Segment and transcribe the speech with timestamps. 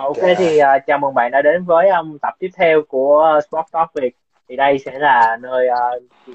[0.00, 3.44] Ok thì uh, chào mừng bạn đã đến với um, tập tiếp theo của uh,
[3.44, 4.14] Sport Talk Việt.
[4.48, 6.34] Thì đây sẽ là nơi uh,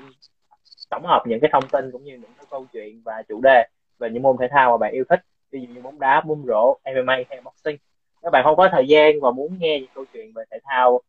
[0.89, 3.67] tổng hợp những cái thông tin cũng như những cái câu chuyện và chủ đề
[3.99, 5.19] về những môn thể thao mà bạn yêu thích,
[5.51, 7.77] ví dụ như bóng đá, bóng rổ, MMA hay boxing.
[8.23, 11.01] Nếu bạn không có thời gian và muốn nghe những câu chuyện về thể thao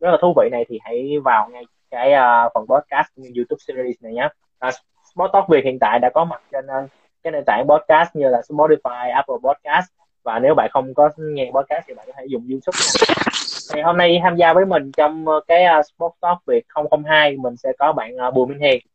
[0.00, 3.30] rất là thú vị này thì hãy vào ngay cái uh, phần podcast cũng như
[3.36, 4.28] YouTube series này nhé.
[4.66, 4.74] Uh,
[5.14, 6.90] Sport Talk Việt hiện tại đã có mặt trên uh,
[7.22, 11.50] cái nền tảng podcast như là Spotify, Apple Podcast và nếu bạn không có nghe
[11.54, 13.14] podcast thì bạn có thể dùng YouTube nha.
[13.74, 16.64] Thì hôm nay tham gia với mình trong ờ, cái uh, Sport Talk Việt
[17.04, 18.86] 002 mình sẽ có bạn uh, Bùi Minh Hiền.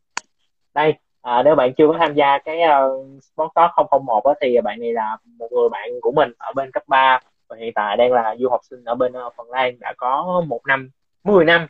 [0.73, 3.71] Đây, à, nếu bạn chưa có tham gia cái uh, Sport Talk
[4.05, 7.19] 001 đó, thì bạn này là một người bạn của mình ở bên cấp 3
[7.47, 10.43] và hiện tại đang là du học sinh ở bên uh, Phần Lan đã có
[10.47, 10.89] một năm,
[11.23, 11.67] 10 năm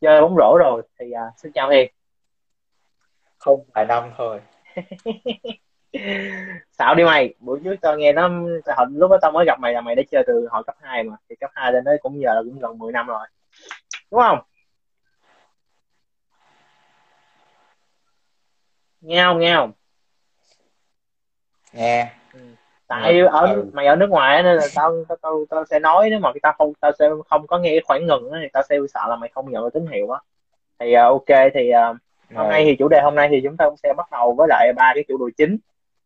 [0.00, 1.90] chơi bóng rổ rồi thì uh, xin chào Hiền.
[3.38, 4.40] Không vài năm thôi.
[6.78, 7.34] xạo đi mày?
[7.40, 8.28] Buổi trước tao nghe nó
[8.76, 11.02] hồi lúc đó tao mới gặp mày là mày đã chơi từ hồi cấp 2
[11.02, 11.16] mà.
[11.28, 13.26] Thì cấp 2 lên đấy cũng giờ là cũng gần 10 năm rồi.
[14.10, 14.38] Đúng không?
[19.00, 19.72] Nghe không nghe không?
[21.72, 22.12] Nghe.
[22.32, 22.40] Ừ.
[22.86, 23.26] tại ừ.
[23.26, 23.70] ở ừ.
[23.72, 26.52] mày ở nước ngoài nên là tao tao tao, tao sẽ nói nếu mà tao
[26.58, 29.50] không tao sẽ không có nghe khoảng ngừng thì tao sẽ sợ là mày không
[29.50, 30.20] nhận được tín hiệu á.
[30.78, 31.96] Thì uh, ok thì uh,
[32.34, 34.48] hôm nay thì chủ đề hôm nay thì chúng ta cũng sẽ bắt đầu với
[34.48, 35.56] lại ba cái chủ đề chính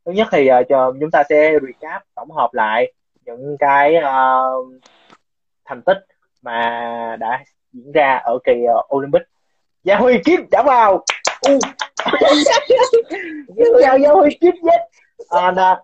[0.08, 2.92] thứ nhất thì uh, chúng ta sẽ recap tổng hợp lại
[3.24, 4.72] những cái uh,
[5.64, 5.98] thành tích
[6.42, 9.22] mà đã diễn ra ở kỳ uh, Olympic.
[9.84, 11.04] Gia Huy kiếm đã vào.
[11.50, 11.60] Uh.
[13.82, 14.80] chào Gia Huy kiếm yes
[15.28, 15.76] à, nè.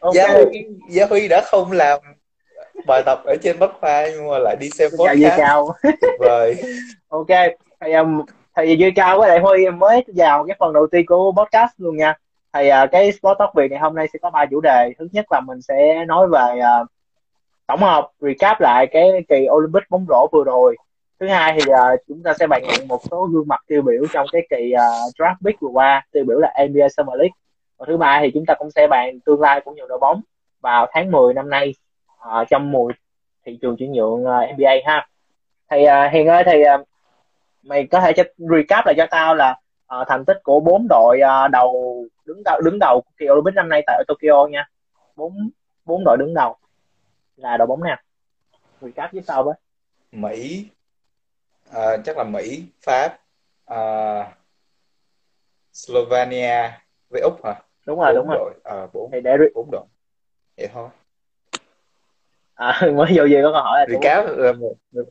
[0.00, 0.14] Okay.
[0.14, 2.00] Gia, Huy, Gia Huy đã không làm
[2.86, 5.38] bài tập ở trên Bắc Pha nhưng mà lại đi xem podcast.
[5.38, 5.74] Chào
[6.20, 6.56] rồi
[7.08, 7.28] ok.
[7.80, 8.22] Um,
[8.56, 11.96] thì Duy Cao với lại Huy mới vào cái phần đầu tiên của podcast luôn
[11.96, 12.14] nha
[12.52, 14.92] thì uh, cái sport talk việt này hôm nay sẽ có ba chủ đề.
[14.98, 16.88] Thứ nhất là mình sẽ nói về uh,
[17.66, 20.76] tổng hợp recap lại cái kỳ Olympic bóng rổ vừa rồi.
[21.20, 24.02] Thứ hai thì uh, chúng ta sẽ bàn luận một số gương mặt tiêu biểu
[24.12, 27.34] trong cái kỳ uh, draft pick vừa qua tiêu biểu là NBA Summer League.
[27.78, 30.20] Và thứ ba thì chúng ta cũng sẽ bàn tương lai của nhiều đội bóng
[30.60, 31.74] vào tháng 10 năm nay
[32.28, 32.92] uh, trong mùa
[33.46, 35.08] thị trường chuyển nhượng uh, NBA ha.
[35.70, 36.88] Thì uh, Hiền ơi thì uh,
[37.62, 39.59] mày có thể cho recap lại cho tao là
[40.00, 43.68] uh, thành tích của bốn đội uh, đầu đứng đầu đứng đầu kỳ Olympic năm
[43.68, 44.68] nay tại Tokyo nha.
[45.16, 45.50] Bốn
[45.84, 46.56] bốn đội đứng đầu.
[47.36, 47.96] Là đội bóng nào?
[48.80, 49.54] Recap với tao với.
[50.12, 50.66] Mỹ.
[51.70, 53.18] Uh, chắc là Mỹ Pháp
[53.72, 54.26] uh,
[55.72, 56.80] Slovenia
[57.10, 57.54] với Úc hả?
[57.86, 58.54] Đúng rồi bốn đúng đội.
[58.64, 59.84] rồi uh, bốn thì để bốn đội.
[60.56, 60.88] Vậy thôi.
[62.54, 64.74] À mới vô gì có câu hỏi là recap là một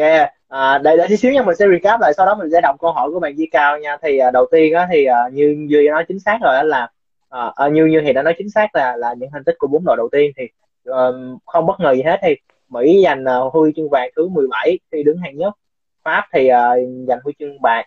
[0.00, 2.60] ok à, để để tí xíu nha mình sẽ recap lại sau đó mình sẽ
[2.60, 3.96] đọc câu hỏi của bạn Di Cao nha.
[4.02, 6.88] Thì à, đầu tiên á thì à, như như nói chính xác rồi đó là
[7.28, 9.66] à, à, như như thì đã nói chính xác là là những thành tích của
[9.66, 10.44] bốn đội đầu tiên thì
[10.90, 12.18] uh, không bất ngờ gì hết.
[12.22, 12.34] Thì
[12.68, 15.54] Mỹ giành uh, huy chương vàng thứ 17 khi đứng hạng nhất.
[16.04, 17.84] Pháp thì uh, giành huy chương bạc.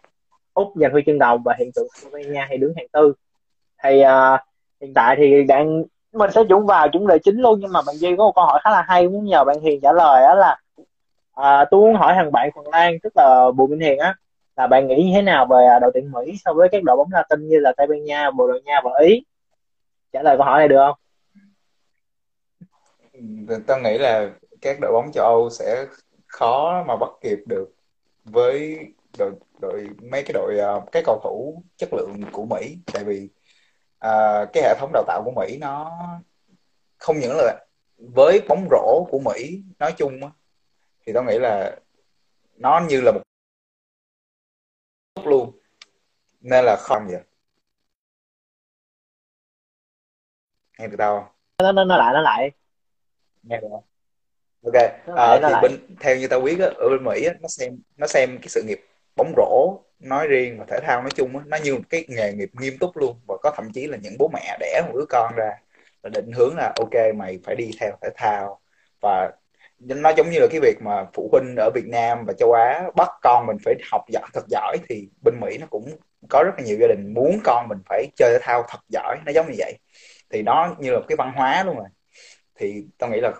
[0.53, 3.13] Úc giành huy chương đồng và hiện tượng Slovenia thì đứng hạng tư.
[3.83, 4.39] Thì uh,
[4.81, 7.95] hiện tại thì đang mình sẽ chuẩn vào chuẩn đề chính luôn nhưng mà bạn
[7.95, 10.35] Di có một câu hỏi khá là hay muốn nhờ bạn Hiền trả lời đó
[10.35, 10.57] là
[11.33, 14.15] à, tôi muốn hỏi thằng bạn Phần Lan tức là Bùi Minh Hiền á
[14.55, 16.97] là bạn nghĩ như thế nào về à, đội tuyển Mỹ so với các đội
[16.97, 19.23] bóng Latin như là Tây Ban Nha, Bồ Đào Nha và Ý
[20.13, 20.97] trả lời câu hỏi này được không?
[23.13, 24.29] Ừ, tôi nghĩ là
[24.61, 25.85] các đội bóng châu Âu sẽ
[26.27, 27.73] khó mà bắt kịp được
[28.23, 28.77] với
[29.17, 33.29] đội đội mấy cái đội à, cái cầu thủ chất lượng của Mỹ tại vì
[33.99, 35.91] à, cái hệ thống đào tạo của Mỹ nó
[36.97, 37.65] không những là
[37.97, 40.19] với bóng rổ của Mỹ nói chung
[41.05, 41.77] thì tôi nghĩ là
[42.57, 43.21] nó như là một
[45.25, 45.51] luôn.
[46.41, 47.21] Nên là không vậy.
[50.79, 51.31] Nghe được tao không?
[51.59, 52.51] Nó nó nó lại nó lại.
[53.43, 53.83] Nghe được không?
[54.65, 54.73] Ok
[55.15, 55.61] à, thì lại.
[55.61, 58.47] bên theo như tao biết á, ở bên mỹ á, nó xem nó xem cái
[58.49, 61.81] sự nghiệp bóng rổ nói riêng và thể thao nói chung á, nó như một
[61.89, 63.19] cái nghề nghiệp nghiêm túc luôn.
[63.27, 65.51] Và có thậm chí là những bố mẹ đẻ một đứa con ra
[66.01, 68.59] và định hướng là ok mày phải đi theo thể thao
[69.01, 69.31] và
[69.79, 72.83] nó giống như là cái việc mà phụ huynh ở Việt Nam và châu Á
[72.95, 75.85] bắt con mình phải học giỏi thật giỏi thì bên Mỹ nó cũng
[76.29, 79.17] có rất là nhiều gia đình muốn con mình phải chơi thể thao thật giỏi
[79.25, 79.77] nó giống như vậy.
[80.29, 81.87] Thì đó như là cái văn hóa luôn rồi.
[82.55, 83.31] Thì tao nghĩ là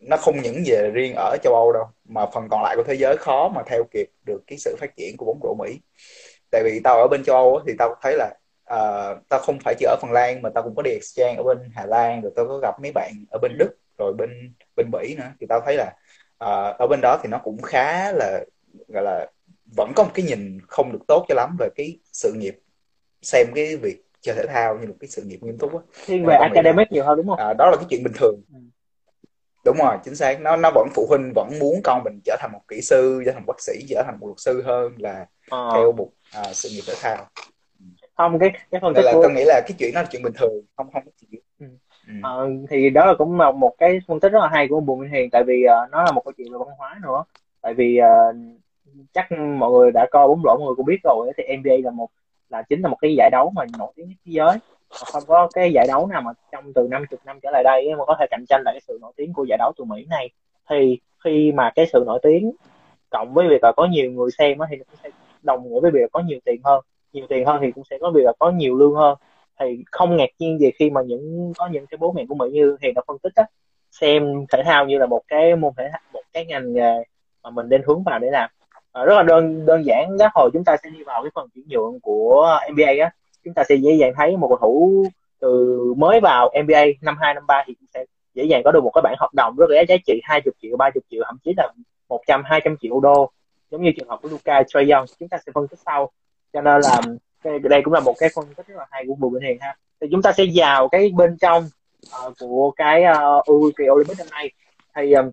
[0.00, 2.94] nó không những về riêng ở châu Âu đâu mà phần còn lại của thế
[2.94, 5.80] giới khó mà theo kịp được cái sự phát triển của bóng rổ Mỹ.
[6.50, 8.30] Tại vì tao ở bên châu Âu thì tao thấy là
[8.74, 11.42] uh, tao không phải chỉ ở Phần Lan mà tao cũng có đi exchange ở
[11.42, 14.90] bên Hà Lan rồi tao có gặp mấy bạn ở bên Đức rồi bên bên
[14.92, 15.92] Mỹ nữa thì tao thấy là
[16.44, 18.44] uh, ở bên đó thì nó cũng khá là
[18.88, 19.26] gọi là
[19.76, 22.58] vẫn có một cái nhìn không được tốt cho lắm về cái sự nghiệp
[23.22, 25.80] xem cái việc chơi thể thao như một cái sự nghiệp nghiêm túc á.
[26.06, 27.38] Thiên về academic là, nhiều hơn đúng không?
[27.38, 28.40] À, đó là cái chuyện bình thường.
[28.52, 28.58] Ừ.
[29.64, 30.40] đúng rồi chính xác.
[30.40, 33.32] Nó nó vẫn phụ huynh vẫn muốn con mình trở thành một kỹ sư trở
[33.32, 35.70] thành bác sĩ trở thành một luật sư hơn là ờ.
[35.74, 37.26] theo một à, sự nghiệp thể thao.
[38.16, 39.22] Không cái cái phân tích là của...
[39.22, 41.41] tôi nghĩ là cái chuyện đó là chuyện bình thường không không có chuyện
[42.08, 42.14] ừ.
[42.22, 44.96] Ờ, thì đó là cũng một một cái phân tích rất là hay của Bùi
[44.96, 47.24] Minh Hiền tại vì uh, nó là một câu chuyện về văn hóa nữa.
[47.60, 48.36] Tại vì uh,
[49.12, 49.26] chắc
[49.58, 52.08] mọi người đã coi bóng rổ mọi người cũng biết rồi thì NBA là một
[52.50, 54.58] là chính là một cái giải đấu mà nổi tiếng nhất thế giới.
[55.12, 58.04] Không có cái giải đấu nào mà trong từ 50 năm trở lại đây mà
[58.04, 60.30] có thể cạnh tranh lại cái sự nổi tiếng của giải đấu từ Mỹ này.
[60.70, 62.52] Thì khi mà cái sự nổi tiếng
[63.10, 65.10] cộng với việc là có nhiều người xem thì nó sẽ
[65.42, 66.84] đồng nghĩa với việc là có nhiều tiền hơn.
[67.12, 69.16] Nhiều tiền hơn thì cũng sẽ có việc là có nhiều lương hơn
[69.64, 72.50] thì không ngạc nhiên gì khi mà những có những cái bố mẹ của Mỹ
[72.50, 73.44] như thì đã phân tích á
[73.90, 77.04] xem thể thao như là một cái môn thể thao, một cái ngành nghề
[77.42, 78.50] mà mình nên hướng vào để làm.
[78.92, 81.48] À, rất là đơn đơn giản các hồi chúng ta sẽ đi vào cái phần
[81.54, 83.10] chuyển nhượng của NBA á
[83.44, 85.04] chúng ta sẽ dễ dàng thấy một cầu thủ
[85.40, 88.04] từ mới vào NBA năm hai năm ba thì cũng sẽ
[88.34, 90.76] dễ dàng có được một cái bản hợp đồng rất là giá trị 20 triệu
[90.76, 91.72] 30 triệu thậm chí là
[92.08, 93.30] 100 200 triệu đô.
[93.70, 96.10] Giống như trường hợp của Luca Trae Young chúng ta sẽ phân tích sau.
[96.52, 97.00] Cho nên là
[97.44, 99.76] đây cũng là một cái phân tích rất là hay của Bùi Bình Hiền ha.
[100.00, 101.68] Thì chúng ta sẽ vào cái bên trong
[102.26, 103.04] uh, của cái
[103.50, 104.50] uh, kỳ Olympic năm nay.
[104.96, 105.30] Thì um,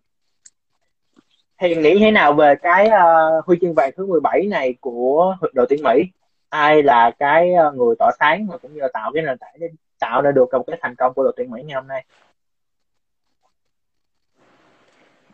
[1.61, 5.65] Hiền nghĩ thế nào về cái uh, huy chương vàng thứ 17 này của đội
[5.69, 6.03] tuyển Mỹ?
[6.49, 9.67] Ai là cái người tỏ sáng và cũng như là tạo cái nền tảng để
[9.99, 12.05] tạo ra được một cái thành công của đội tuyển Mỹ ngày hôm nay?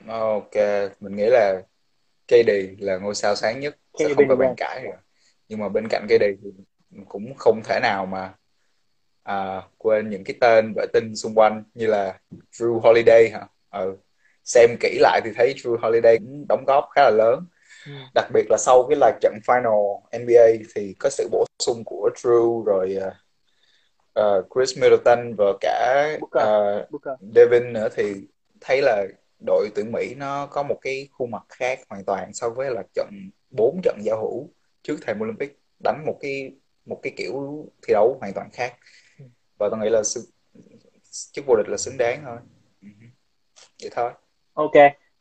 [0.07, 0.55] Ok,
[0.99, 1.61] mình nghĩ là
[2.27, 2.49] KD
[2.79, 4.93] là ngôi sao sáng nhất sẽ không có bàn cãi rồi
[5.47, 6.51] nhưng mà bên cạnh KD thì
[7.07, 8.33] cũng không thể nào mà
[9.23, 12.19] à, quên những cái tên vệ tinh xung quanh như là
[12.51, 13.97] Drew Holiday hả ừ.
[14.43, 17.45] xem kỹ lại thì thấy Drew Holiday cũng đóng góp khá là lớn
[17.85, 17.91] ừ.
[18.15, 22.09] đặc biệt là sau cái là trận final NBA thì có sự bổ sung của
[22.15, 22.97] Drew rồi
[24.19, 27.03] uh, Chris Middleton và cả uh,
[27.35, 28.13] Devin nữa thì
[28.61, 29.05] thấy là
[29.45, 32.83] đội tuyển Mỹ nó có một cái khuôn mặt khác hoàn toàn so với là
[32.93, 33.09] trận
[33.49, 34.49] bốn trận giao hữu
[34.87, 36.51] trước thềm Olympic đánh một cái
[36.85, 38.73] một cái kiểu thi đấu hoàn toàn khác.
[39.59, 40.21] Và tôi nghĩ là sự,
[41.33, 42.37] chức vô địch là xứng đáng thôi.
[42.81, 42.87] Ừ.
[43.81, 44.11] vậy thôi.
[44.53, 44.73] Ok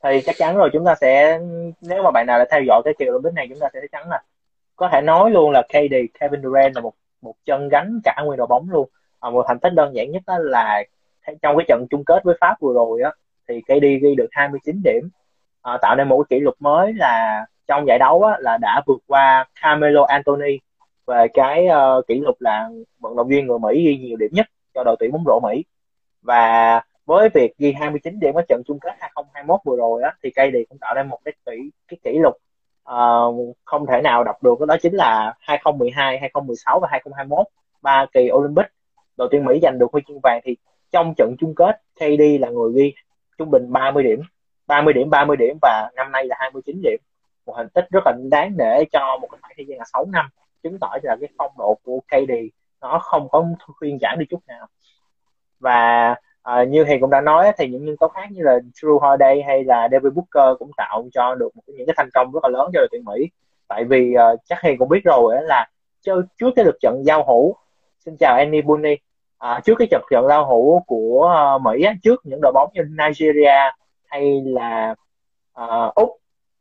[0.04, 1.40] thì chắc chắn rồi chúng ta sẽ
[1.80, 3.92] nếu mà bạn nào đã theo dõi cái kỳ Olympic này chúng ta sẽ chắc
[3.92, 4.22] chắn là
[4.76, 8.36] có thể nói luôn là KD Kevin Durant là một một chân gánh cả nguyên
[8.36, 8.88] đội bóng luôn.
[9.20, 10.84] À, một thành tích đơn giản nhất đó là
[11.42, 13.10] trong cái trận chung kết với Pháp vừa rồi á
[13.48, 15.08] thì KD ghi được 29 điểm.
[15.62, 18.82] À, tạo nên một cái kỷ lục mới là trong giải đấu á, là đã
[18.86, 20.58] vượt qua Carmelo Anthony
[21.06, 21.66] về cái
[21.98, 22.68] uh, kỷ lục là
[23.00, 25.64] vận động viên người Mỹ ghi nhiều điểm nhất cho đội tuyển bóng rổ Mỹ.
[26.22, 30.30] Và với việc ghi 29 điểm ở trận chung kết 2021 vừa rồi á thì
[30.30, 32.36] cây cũng tạo nên một cái kỷ cái kỷ lục
[32.90, 34.60] uh, không thể nào đọc được.
[34.68, 37.46] Đó chính là 2012, 2016 và 2021
[37.82, 38.66] ba kỳ Olympic.
[39.16, 40.56] Đội tuyển Mỹ giành được huy chương vàng thì
[40.92, 42.94] trong trận chung kết KD là người ghi
[43.38, 44.20] trung bình 30 điểm
[44.66, 47.00] 30 điểm 30 điểm và năm nay là 29 điểm
[47.46, 50.06] một thành tích rất là đáng để cho một cái khoảng thời gian là 6
[50.12, 50.26] năm
[50.62, 52.32] chứng tỏ là cái phong độ của KD
[52.80, 53.44] nó không có
[53.78, 54.66] khuyên giảm đi chút nào.
[55.60, 56.14] Và
[56.50, 59.42] uh, như hiền cũng đã nói thì những nhân tố khác như là Drew Holiday
[59.42, 62.48] hay là David Booker cũng tạo cho được một những cái thành công rất là
[62.48, 63.30] lớn cho đội tuyển Mỹ.
[63.68, 65.68] Tại vì uh, chắc hiền cũng biết rồi là
[66.04, 67.56] trước cái lượt trận giao hữu
[67.98, 68.96] xin chào Annie Bunny
[69.38, 72.70] à, trước cái trận trận giao hữu của uh, Mỹ á, trước những đội bóng
[72.74, 73.70] như Nigeria
[74.06, 74.94] hay là
[75.60, 76.10] uh, Úc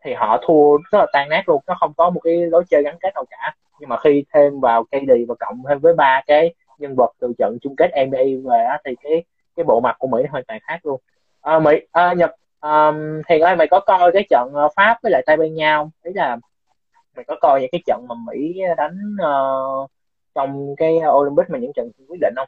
[0.04, 2.84] thì họ thua rất là tan nát luôn nó không có một cái lối chơi
[2.84, 6.22] gắn kết nào cả nhưng mà khi thêm vào KD và cộng thêm với ba
[6.28, 9.24] cái nhân vật từ trận chung kết NBA về á, thì cái
[9.56, 11.02] cái bộ mặt của Mỹ hoàn toàn khác luôn
[11.42, 12.32] à, Mỹ à, Nhật
[12.62, 15.78] um, thì ơi mày có coi cái trận ờ, Pháp với lại Tây Ban Nha
[15.78, 15.90] không?
[16.04, 16.38] Ý là
[17.16, 19.90] mày có coi những cái trận mà Mỹ đánh uh,
[20.36, 22.48] trong cái Olympic mà những trận quyết định không?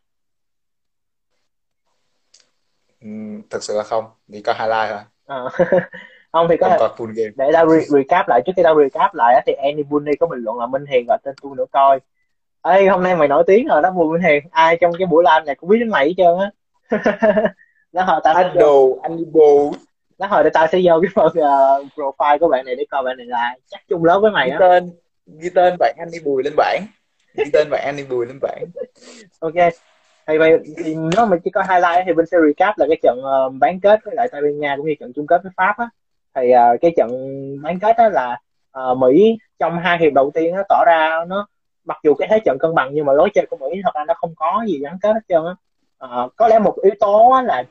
[3.02, 3.10] Ừ,
[3.50, 5.02] thật sự là không, chỉ có highlight thôi.
[5.26, 5.44] À.
[6.36, 7.32] không thì có thể full game.
[7.36, 8.42] để tao re- recap lại.
[8.46, 11.18] Trước khi tao recap lại thì Annie Bunny có bình luận là Minh Hiền gọi
[11.24, 12.00] tên tôi nữa coi.
[12.62, 14.44] Ê hôm nay mày nổi tiếng rồi đó Bùi Minh Hiền.
[14.52, 16.50] Ai trong cái buổi live này cũng biết đến mày hết trơn á.
[17.92, 19.74] Đó hồi tao anh đồ anh bồ
[20.18, 23.18] đó hồi tao sẽ vô cái phần uh, profile của bạn này để coi bạn
[23.18, 24.58] này là chắc chung lớp với mày á.
[24.60, 24.92] tên
[25.42, 26.82] ghi tên bạn anh đi bùi lên bảng.
[27.38, 28.64] Ghi tên bạn anh đi bùi lên bảng.
[29.40, 29.54] Ok.
[30.28, 30.52] Thì mày
[30.84, 33.80] thì nếu mà chỉ có highlight thì bên sẽ recap là cái trận uh, bán
[33.80, 35.90] kết với lại Tây Ban Nha cũng như trận chung kết với Pháp á
[36.36, 37.10] thì uh, cái trận
[37.64, 38.40] bán kết đó là
[38.92, 41.48] uh, Mỹ trong hai hiệp đầu tiên nó tỏ ra nó
[41.86, 44.04] mặc dù cái thế trận cân bằng nhưng mà lối chơi của Mỹ thật ra
[44.08, 45.56] nó không có gì gắn kết hết trơn á.
[46.06, 47.64] Uh, có lẽ một yếu tố là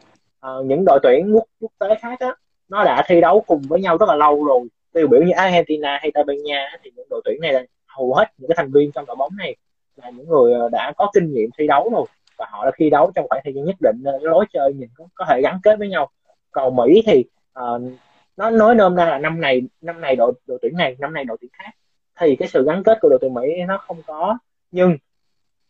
[0.46, 2.34] uh, những đội tuyển quốc, quốc tế khác á
[2.68, 4.60] nó đã thi đấu cùng với nhau rất là lâu rồi.
[4.92, 8.14] Tiêu biểu như Argentina hay Tây Ban Nha thì những đội tuyển này là hầu
[8.14, 9.56] hết những cái thành viên trong đội bóng này
[9.96, 12.04] là những người đã có kinh nghiệm thi đấu rồi
[12.38, 14.88] và họ đã thi đấu trong khoảng thời gian nhất định nên lối chơi nhìn
[14.94, 16.10] có, có thể gắn kết với nhau.
[16.50, 17.24] Còn Mỹ thì
[17.60, 17.82] uh,
[18.36, 21.24] nó nói nôm ra là năm này năm này đội đội tuyển này năm này
[21.24, 21.70] đội tuyển khác.
[22.20, 24.38] Thì cái sự gắn kết của đội tuyển Mỹ nó không có.
[24.70, 24.96] Nhưng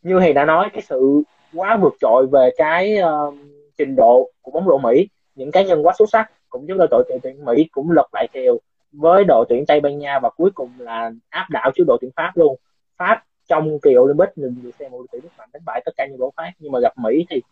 [0.03, 1.23] như thì đã nói cái sự
[1.55, 3.35] quá vượt trội về cái uh,
[3.79, 6.87] trình độ của bóng rổ Mỹ những cá nhân quá xuất sắc cũng giúp cho
[6.91, 8.59] đội tuyển Mỹ cũng lật lại kèo
[8.93, 12.11] với đội tuyển Tây Ban Nha và cuối cùng là áp đảo trước đội tuyển
[12.17, 12.57] Pháp luôn.
[12.97, 15.93] Pháp trong kỳ Olympic mình được xem một đội tuyển nước mạnh đánh bại tất
[15.97, 16.51] cả những đội Pháp.
[16.59, 17.43] Nhưng mà gặp Mỹ thì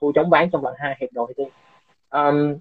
[0.00, 1.48] thua chống ván trong vòng hai hiệp đầu tiên
[2.10, 2.56] um,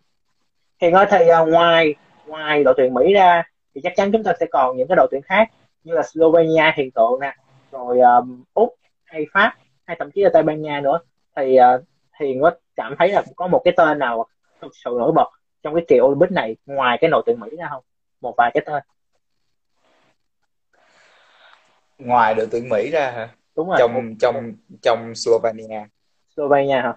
[0.81, 1.95] thì nói thì uh, ngoài
[2.25, 3.43] ngoài đội tuyển Mỹ ra
[3.75, 5.50] thì chắc chắn chúng ta sẽ còn những cái đội tuyển khác
[5.83, 7.36] như là Slovenia hiện tượng nè
[7.71, 9.53] rồi um, úc hay pháp
[9.86, 11.00] hay thậm chí là tây ban nha nữa.
[11.36, 11.81] Thì uh,
[12.19, 14.25] thì có cảm thấy là có một cái tên nào
[14.62, 15.27] thực sự nổi bật
[15.63, 17.83] trong cái kỳ Olympic này ngoài cái đội tuyển Mỹ ra không?
[18.21, 18.83] Một vài cái tên.
[21.98, 23.29] Ngoài đội tuyển Mỹ ra hả?
[23.55, 23.77] Đúng rồi.
[23.79, 25.88] Trong trong trong Slovenia.
[26.36, 26.93] Slovenia hả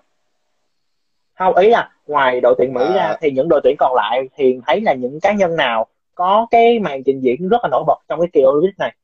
[1.45, 2.95] không ý là ngoài đội tuyển Mỹ à.
[2.95, 6.47] ra thì những đội tuyển còn lại thì thấy là những cá nhân nào có
[6.51, 8.95] cái màn trình diễn rất là nổi bật trong cái kỳ Olympic này?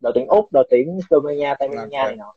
[0.00, 2.34] Đội tuyển úc đội tuyển Slovenia Tây Ban Nha này nọ.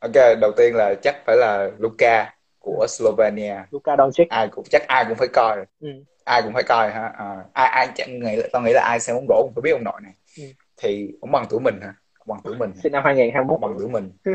[0.00, 3.54] Ok đầu tiên là chắc phải là Luka của Slovenia.
[3.70, 4.28] Luka Doncic.
[4.28, 5.88] Ai cũng chắc ai cũng phải coi ừ.
[6.24, 9.16] ai cũng phải coi ha à, ai ai chắc nghĩ tao nghĩ là ai xem
[9.16, 10.12] bóng rổ cũng phải biết ông nội này.
[10.38, 10.44] Ừ.
[10.76, 11.94] thì ông bằng tuổi mình hả?
[12.26, 14.10] Bằng tuổi mình sinh năm 2021 bằng tuổi mình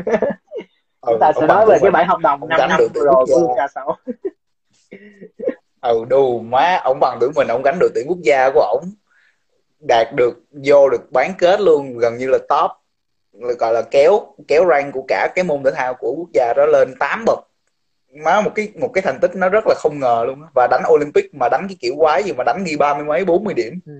[1.06, 3.68] chúng ta ừ, sẽ nói về cái bản hợp đồng 5 năm rồi của Luka
[3.74, 3.96] sau
[5.80, 8.90] ừ đù má ông bằng tuổi mình ông gánh đội tuyển quốc gia của ổng
[9.88, 12.70] đạt được vô được bán kết luôn gần như là top
[13.58, 16.66] gọi là kéo kéo rank của cả cái môn thể thao của quốc gia đó
[16.66, 17.38] lên 8 bậc.
[18.24, 20.82] Má một cái một cái thành tích nó rất là không ngờ luôn và đánh
[20.88, 23.54] Olympic mà đánh cái kiểu quái gì mà đánh ghi ba mươi mấy bốn mươi
[23.54, 23.80] điểm.
[23.86, 23.92] Ừ.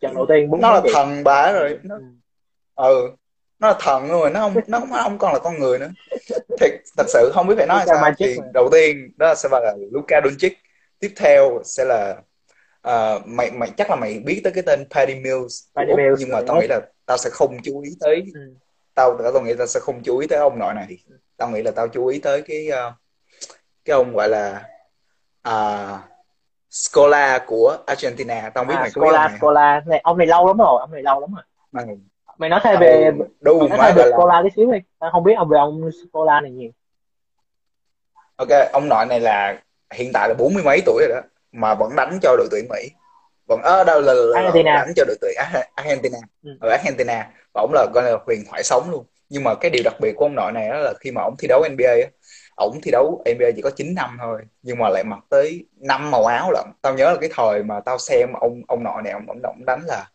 [0.00, 1.78] trận đầu tiên nó là thần bá rồi.
[1.82, 2.02] Nó, ừ.
[2.74, 3.10] ừ
[3.64, 5.90] nó là thần rồi nó không nó không, không còn là con người nữa.
[6.60, 8.12] Thì thật sự không biết phải nói sao.
[8.18, 10.58] thì đầu tiên đó sẽ là Luka Doncic.
[10.98, 12.16] Tiếp theo sẽ là
[12.88, 16.20] uh, mày mày chắc là mày biết tới cái tên Paddy Mills, Paddy Úc, Mills
[16.20, 18.22] nhưng mà tao nghĩ là tao sẽ không chú ý tới.
[18.34, 18.54] Ừ.
[18.94, 20.98] tao tao nghĩ tao sẽ không chú ý tới ông nội này.
[21.36, 22.94] Tao nghĩ là tao chú ý tới cái uh,
[23.84, 24.64] cái ông gọi là
[25.48, 26.00] uh,
[26.70, 28.50] Scola của Argentina.
[28.54, 29.82] Tao không biết à, mày Scola, có biết ông này Scola.
[29.86, 31.84] Này ông này lâu lắm rồi ông này lâu lắm rồi.
[31.86, 31.94] Ừ.
[32.38, 33.10] mày nói thêm về
[33.40, 34.78] đúng mày nói thêm về Scola tí xíu đi.
[34.98, 36.70] Tao không biết ông về ông Scola này nhiều.
[38.36, 39.62] Ok ông nội này là
[39.94, 42.66] hiện tại là bốn mươi mấy tuổi rồi đó mà vẫn đánh cho đội tuyển
[42.70, 42.90] Mỹ.
[43.48, 44.74] Vẫn ở đâu là, là, Argentina.
[44.74, 45.34] đánh cho đội tuyển
[45.74, 46.18] Argentina.
[46.44, 46.50] Ừ.
[46.60, 47.30] ở Argentina.
[47.54, 49.04] Và ông là coi là huyền thoại sống luôn.
[49.28, 51.34] Nhưng mà cái điều đặc biệt của ông nội này đó là khi mà ông
[51.38, 52.08] thi đấu NBA á
[52.56, 56.10] ổng thi đấu NBA chỉ có 9 năm thôi nhưng mà lại mặc tới năm
[56.10, 56.64] màu áo lận.
[56.82, 59.64] Tao nhớ là cái thời mà tao xem ông ông nội này ông ông, ông
[59.64, 60.10] đánh là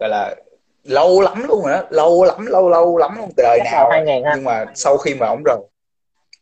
[0.00, 0.34] gọi là
[0.84, 3.90] lâu lắm luôn rồi đó lâu lắm lâu lâu lắm luôn từ đời nào
[4.34, 5.58] nhưng mà sau khi mà ông rời.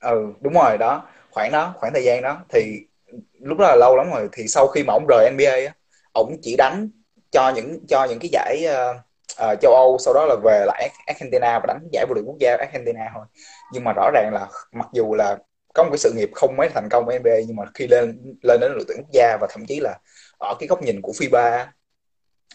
[0.01, 2.81] Ừ đúng rồi đó khoảng đó khoảng thời gian đó thì
[3.41, 5.73] lúc đó là lâu lắm rồi thì sau khi mà ông rời NBA á
[6.13, 6.91] ổng chỉ đánh
[7.31, 8.97] cho những cho những cái giải uh,
[9.53, 12.37] uh, châu Âu sau đó là về lại Argentina và đánh giải vô địch quốc
[12.41, 13.25] gia Argentina thôi.
[13.73, 15.39] Nhưng mà rõ ràng là mặc dù là
[15.75, 18.35] có một cái sự nghiệp không mấy thành công ở NBA nhưng mà khi lên
[18.43, 19.99] lên đến đội tuyển quốc gia và thậm chí là
[20.39, 21.67] ở cái góc nhìn của FIBA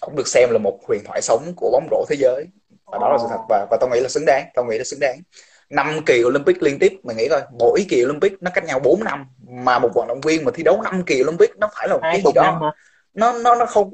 [0.05, 2.45] cũng được xem là một huyền thoại sống của bóng rổ thế giới.
[2.85, 3.39] Và đó là sự thật.
[3.49, 5.19] Và và tôi nghĩ là xứng đáng tôi nghĩ là xứng đáng.
[5.69, 9.03] Năm kỳ Olympic liên tiếp mình nghĩ coi mỗi kỳ Olympic nó cách nhau 4
[9.03, 11.93] năm mà một vận động viên mà thi đấu năm kỳ Olympic nó phải là
[11.93, 12.73] một cái gì đó.
[13.13, 13.91] nó nó nó không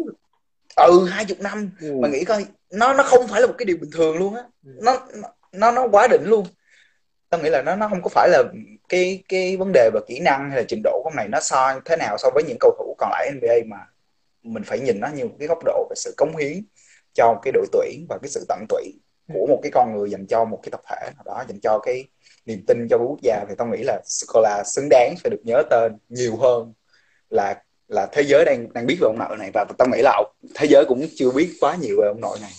[0.75, 1.71] ừ hai chục năm.
[1.81, 1.93] Ừ.
[2.01, 4.43] mà nghĩ coi nó nó không phải là một cái điều bình thường luôn á.
[4.65, 4.71] Ừ.
[4.81, 4.99] nó
[5.51, 6.45] nó nó quá đỉnh luôn.
[7.29, 8.43] Tao nghĩ là nó nó không có phải là
[8.89, 11.39] cái cái vấn đề về kỹ năng hay là trình độ của ông này nó
[11.39, 13.77] so thế nào so với những cầu thủ còn lại NBA mà
[14.53, 16.63] mình phải nhìn nó như một cái góc độ về sự cống hiến
[17.13, 18.83] cho cái đội tuyển và cái sự tận tụy
[19.33, 21.79] của một cái con người dành cho một cái tập thể nào đó dành cho
[21.79, 22.07] cái
[22.45, 23.45] niềm tin cho quốc gia.
[23.49, 26.73] Thì tôi nghĩ là Scola xứng đáng phải được nhớ tên nhiều hơn
[27.29, 29.51] là là thế giới đang đang biết về ông nội này.
[29.53, 30.23] Và tôi nghĩ là
[30.55, 32.51] thế giới cũng chưa biết quá nhiều về ông nội này.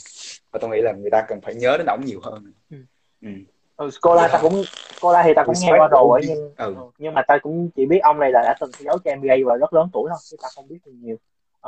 [0.52, 2.52] Và tôi nghĩ là người ta cần phải nhớ đến ông nhiều hơn.
[2.70, 2.76] Ừ.
[3.22, 3.28] Ừ.
[3.76, 4.64] Ừ, Scola ta cũng
[4.98, 6.74] Scola thì ta cũng nghe qua rồi nhưng ừ.
[6.98, 9.34] nhưng mà ta cũng chỉ biết ông này là đã từng thi đấu cho NBA
[9.46, 11.16] và rất lớn tuổi thôi chứ ta không biết nhiều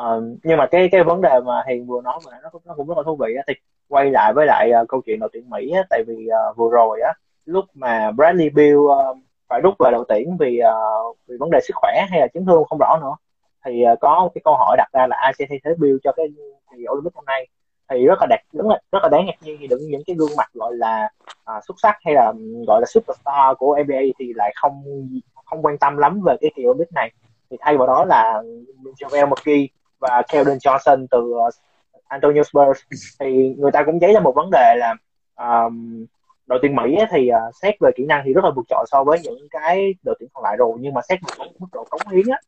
[0.01, 2.89] uh, nhưng mà cái cái vấn đề mà hiền vừa nói mà nó nó cũng
[2.89, 3.43] rất là thú vị á.
[3.49, 3.55] Thì
[3.89, 6.71] quay lại với lại uh, câu chuyện đội tuyển mỹ á, tại vì uh, vừa
[6.71, 7.13] rồi á
[7.45, 9.17] lúc mà Bradley Bill uh,
[9.49, 12.47] phải rút về đội tuyển vì uh, vì vấn đề sức khỏe hay là chấn
[12.47, 13.17] thương không rõ nữa
[13.65, 16.13] thì uh, có cái câu hỏi đặt ra là ai sẽ thay thế Bill cho
[16.13, 16.27] cái
[16.77, 17.49] kỳ Olympic hôm nay?
[17.91, 20.17] Thì rất là đặc rất là, rất là đáng ngạc nhiên thì đừng những cái
[20.17, 21.09] gương mặt gọi là
[21.57, 22.33] uh, xuất sắc hay là
[22.67, 24.85] gọi là superstar của NBA thì lại không
[25.45, 27.11] không quan tâm lắm về cái kỳ Olympic này.
[27.51, 28.43] Thì thay vào đó là
[28.85, 29.67] Javel McGee
[30.03, 31.55] và Keldon Johnson từ uh,
[32.05, 32.81] Antonio Spurs.
[33.21, 34.95] Thì người ta cũng thấy là một vấn đề là
[35.37, 36.07] um,
[36.47, 39.05] đội tuyển Mỹ thì uh, xét về kỹ năng thì rất là vượt trội so
[39.05, 40.73] với những cái đội tuyển còn lại rồi.
[40.81, 42.39] Nhưng mà xét về mức độ cống hiến á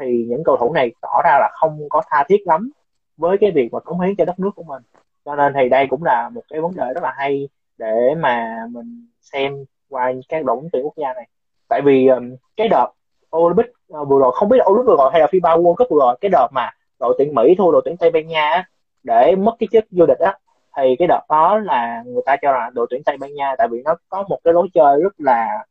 [0.00, 2.70] thì những cầu thủ này tỏ ra là không có tha thiết lắm
[3.16, 4.82] với cái việc mà cống hiến cho đất nước của mình.
[5.24, 8.66] Cho nên thì đây cũng là một cái vấn đề rất là hay để mà
[8.70, 11.28] mình xem qua các đội tuyển quốc gia này.
[11.68, 12.88] Tại vì um, cái đợt
[13.36, 15.88] Olympic uh, vừa rồi không biết là Olympic vừa rồi hay là FIBA World Cup
[15.90, 18.64] vừa rồi cái đợt mà đội tuyển Mỹ thua đội tuyển Tây Ban Nha
[19.02, 20.38] để mất cái chức vô địch á
[20.76, 23.68] thì cái đợt đó là người ta cho là đội tuyển Tây Ban Nha tại
[23.68, 25.64] vì nó có một cái lối chơi rất là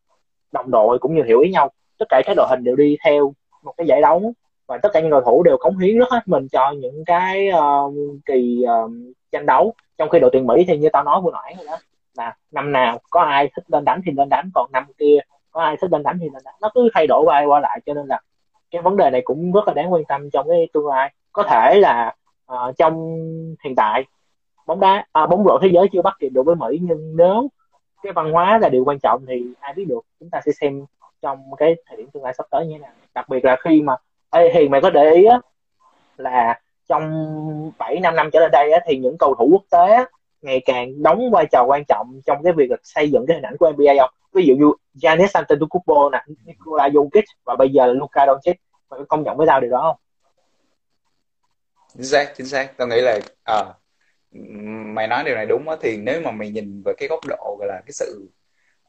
[0.52, 1.72] đồng đội cũng như hiểu ý nhau.
[1.98, 4.34] Tất cả các đội hình đều đi theo một cái giải đấu
[4.68, 7.50] và tất cả những cầu thủ đều cống hiến rất hết mình cho những cái
[7.50, 7.94] uh,
[8.26, 8.92] kỳ uh,
[9.32, 9.74] tranh đấu.
[9.98, 11.78] Trong khi đội tuyển Mỹ thì như tao nói vừa nãy rồi đó
[12.18, 15.20] là năm nào có ai thích lên đánh thì lên đánh còn năm kia
[15.52, 16.56] có ai thích lên đánh thì lên đánh.
[16.62, 18.20] Nó cứ thay đổi qua qua lại cho nên là
[18.74, 21.14] cái vấn đề này cũng rất là đáng quan tâm trong cái tương lai.
[21.32, 22.16] Có thể là
[22.54, 22.94] uh, trong
[23.64, 24.06] hiện tại
[24.66, 27.48] bóng đá à, bóng rổ thế giới chưa bắt kịp được với Mỹ nhưng nếu
[28.04, 30.86] cái văn hóa là điều quan trọng thì ai biết được chúng ta sẽ xem
[31.22, 32.92] trong cái thời điểm tương lai sắp tới như thế nào.
[33.14, 33.96] Đặc biệt là khi mà
[34.30, 35.40] Ê, thì mày có để ý á
[36.18, 39.94] là trong 7 năm năm trở lại đây á, thì những cầu thủ quốc tế
[39.94, 40.06] á,
[40.44, 43.46] ngày càng đóng vai trò quan trọng trong cái việc là xây dựng cái hình
[43.46, 44.10] ảnh của NBA không?
[44.34, 48.58] Ví dụ như Giannis Antetokounmpo nè Nikola Jokic và bây giờ là Luka Doncic.
[48.90, 50.00] Mày có công nhận với tao điều đó không?
[51.94, 52.78] Chính xác chính xác.
[52.78, 53.64] Tao nghĩ là à,
[54.94, 57.58] mày nói điều này đúng á thì nếu mà mày nhìn về cái góc độ
[57.60, 58.30] gọi là cái sự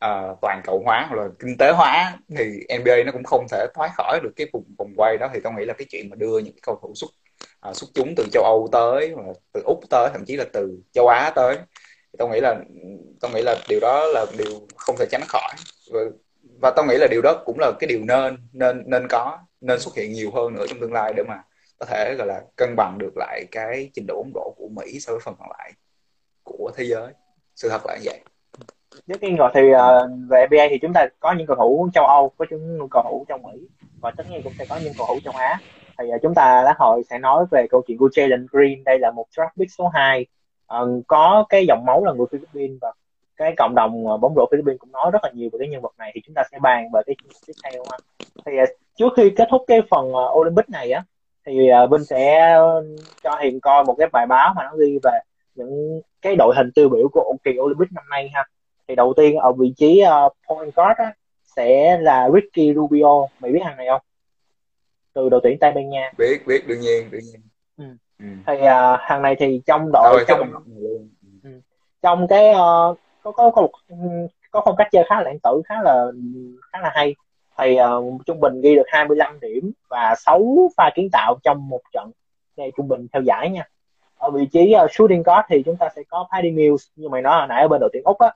[0.05, 3.67] uh, toàn cầu hóa hoặc là kinh tế hóa thì NBA nó cũng không thể
[3.75, 5.31] thoát khỏi được cái vùng vòng quay đó.
[5.35, 7.11] Thì tôi nghĩ là cái chuyện mà đưa những cầu thủ xuất
[7.69, 10.45] uh, xuất chúng từ châu Âu tới hoặc là từ úc tới thậm chí là
[10.53, 11.57] từ châu Á tới
[12.13, 12.57] thì tôi nghĩ là
[13.21, 15.55] tôi nghĩ là điều đó là điều không thể tránh khỏi.
[15.93, 16.01] Và,
[16.61, 19.81] và tôi nghĩ là điều đó cũng là cái điều nên nên nên có nên
[19.81, 21.43] xuất hiện nhiều hơn nữa trong tương lai để mà
[21.79, 25.01] có thể gọi là cân bằng được lại cái trình độ bóng rổ của Mỹ
[25.01, 25.73] so với phần còn lại
[26.43, 27.13] của thế giới.
[27.57, 28.21] Sự thật là như vậy
[29.07, 32.07] nếu tiên rồi thì uh, về NBA thì chúng ta có những cầu thủ châu
[32.07, 33.69] Âu có những cầu thủ trong Mỹ
[34.01, 35.59] và tất nhiên cũng sẽ có những cầu thủ châu Á.
[35.99, 38.85] Thì uh, chúng ta lát hồi sẽ nói về câu chuyện của Jalen Green.
[38.85, 40.27] Đây là một draft pick số 2 uh,
[40.67, 42.93] ờ, có cái dòng máu là người Philippines và
[43.37, 45.95] cái cộng đồng bóng rổ Philippines cũng nói rất là nhiều về cái nhân vật
[45.99, 47.17] này thì chúng ta sẽ bàn về cái
[47.47, 47.99] tiếp theo ha.
[48.47, 48.69] thì uh,
[48.99, 51.03] trước khi kết thúc cái phần uh, Olympic này á
[51.47, 52.57] thì uh, Vinh sẽ
[53.23, 55.19] cho Hiền coi một cái bài báo mà nó ghi về
[55.55, 58.45] những cái đội hình tiêu biểu của kỳ Olympic năm nay ha
[58.89, 61.13] thì đầu tiên ở vị trí uh, point guard á,
[61.57, 63.27] sẽ là Ricky Rubio.
[63.41, 64.01] Mày biết thằng này không?
[65.13, 66.13] Từ đội tuyển Tây Ban Nha.
[66.19, 67.41] Biết biết đương nhiên đương nhiên.
[67.77, 67.85] Ừ.
[68.19, 68.25] Ừ.
[68.47, 70.53] thì uh, thằng này thì trong đội Rồi, trong
[71.43, 71.61] ừ.
[72.03, 73.71] trong cái uh, có có có một
[74.51, 76.07] có phong cách chơi khá là lãng tử khá là
[76.73, 77.15] khá là hay.
[77.59, 81.81] Thì uh, trung bình ghi được 25 điểm và 6 pha kiến tạo trong một
[81.93, 82.11] trận
[82.57, 83.69] đây trung bình theo giải nha.
[84.17, 86.87] Ở vị trí uh, shooting guard thì chúng ta sẽ có Paddy Mills.
[86.97, 88.33] Như mày nói hồi nãy ở bên đội tuyển úc á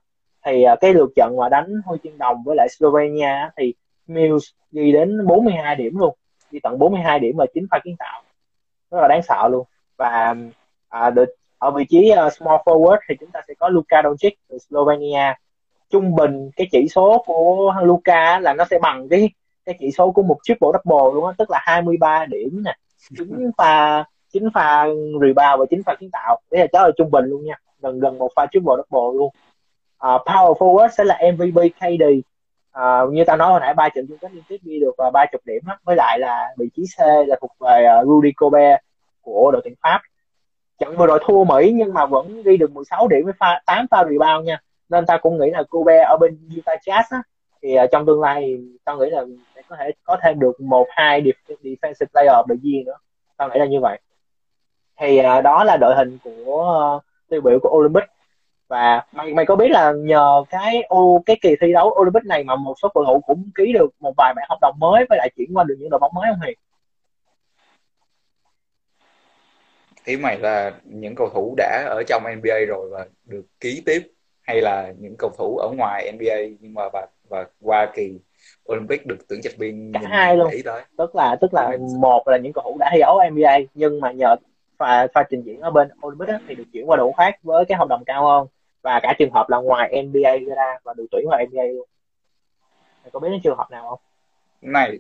[0.49, 3.75] thì uh, cái lượt trận mà đánh huy chương đồng với lại Slovenia thì
[4.07, 6.15] Mills ghi đến 42 điểm luôn.
[6.51, 8.23] Ghi tận 42 điểm và 9 pha kiến tạo.
[8.91, 9.67] Rất là đáng sợ luôn.
[9.97, 10.35] Và
[10.89, 14.35] à, được, ở vị trí uh, small forward thì chúng ta sẽ có Luka Doncic
[14.49, 15.35] từ Slovenia.
[15.91, 19.31] Trung bình cái chỉ số của Luka là nó sẽ bằng cái
[19.65, 22.77] cái chỉ số của một triple double luôn á tức là 23 điểm nè.
[23.19, 24.87] Chín pha chín pha
[25.21, 26.41] rebound và chín pha kiến tạo.
[26.51, 27.55] Đấy là cháu là trung bình luôn nha.
[27.83, 29.33] Gần gần một pha triple double luôn
[30.07, 32.25] uh, power forward sẽ là MVP KD uh,
[32.73, 35.13] à, như tao nói hồi nãy ba trận chung kết liên tiếp ghi được uh,
[35.13, 35.79] ba chục điểm đó.
[35.85, 38.81] với lại là vị trí C là thuộc về uh, Rudy Gobert
[39.23, 40.01] của đội tuyển Pháp.
[40.79, 43.87] Trận vừa rồi thua Mỹ nhưng mà vẫn ghi được 16 điểm với pha 8
[43.91, 44.61] pha rebound nha.
[44.89, 47.23] Nên ta cũng nghĩ là Gobert ở bên Utah Jazz á,
[47.63, 50.87] thì uh, trong tương lai tao nghĩ là sẽ có thể có thêm được một
[50.91, 51.23] hai
[51.63, 52.97] defensive player of the year nữa.
[53.37, 54.01] Tao nghĩ là như vậy.
[55.01, 58.18] Thì uh, đó là đội hình của uh, tiêu biểu của Olympic
[58.69, 62.45] và mày mày có biết là nhờ cái ô cái kỳ thi đấu Olympic này
[62.45, 65.19] mà một số cầu thủ cũng ký được một vài bản hợp đồng mới với
[65.19, 66.59] lại chuyển qua được những đội bóng mới không Hiền?
[70.05, 74.13] Ý mày là những cầu thủ đã ở trong NBA rồi và được ký tiếp
[74.43, 78.19] hay là những cầu thủ ở ngoài NBA nhưng mà và và qua kỳ
[78.73, 80.83] Olympic được tuyển trạch viên cả hai luôn tới.
[80.99, 84.13] tức là tức là một là những cầu thủ đã thi đấu NBA nhưng mà
[84.13, 84.37] nhờ
[84.79, 87.79] pha pha trình diễn ở bên Olympic thì được chuyển qua đội khác với cái
[87.79, 88.47] hợp đồng cao hơn
[88.83, 91.89] và cả trường hợp là ngoài NBA ra và được tuyển vào NBA luôn.
[93.03, 94.01] Mày có biết đến trường hợp nào không?
[94.61, 94.99] Này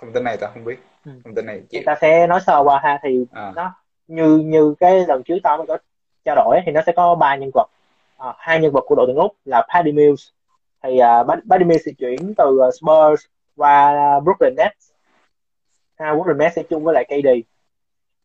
[0.00, 0.76] thông tin này tao không biết.
[1.04, 1.12] Ừ.
[1.24, 3.52] thông tin này chị ta sẽ nói sơ qua ha thì à.
[3.56, 3.74] nó
[4.06, 5.78] như như cái lần trước tao mới có
[6.24, 7.66] trao đổi thì nó sẽ có ba nhân vật.
[8.18, 10.28] À, hai nhân vật của đội tuyển úc là Paddy Mills.
[10.82, 14.90] Thì uh, Paddy Mills sẽ chuyển từ uh, Spurs qua uh, Brooklyn Nets.
[15.98, 17.28] Ha Brooklyn Nets sẽ chung với lại KD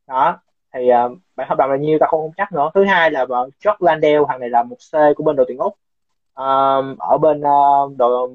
[0.07, 0.39] đó
[0.73, 2.71] thì ờ, uh, bản hợp đồng là nhiêu ta không, không chắc nữa.
[2.73, 5.57] Thứ hai là vợ Jock Landell thằng này là một C của bên đội tuyển
[5.57, 5.73] úc.
[6.41, 8.29] Uh, ở bên uh, đội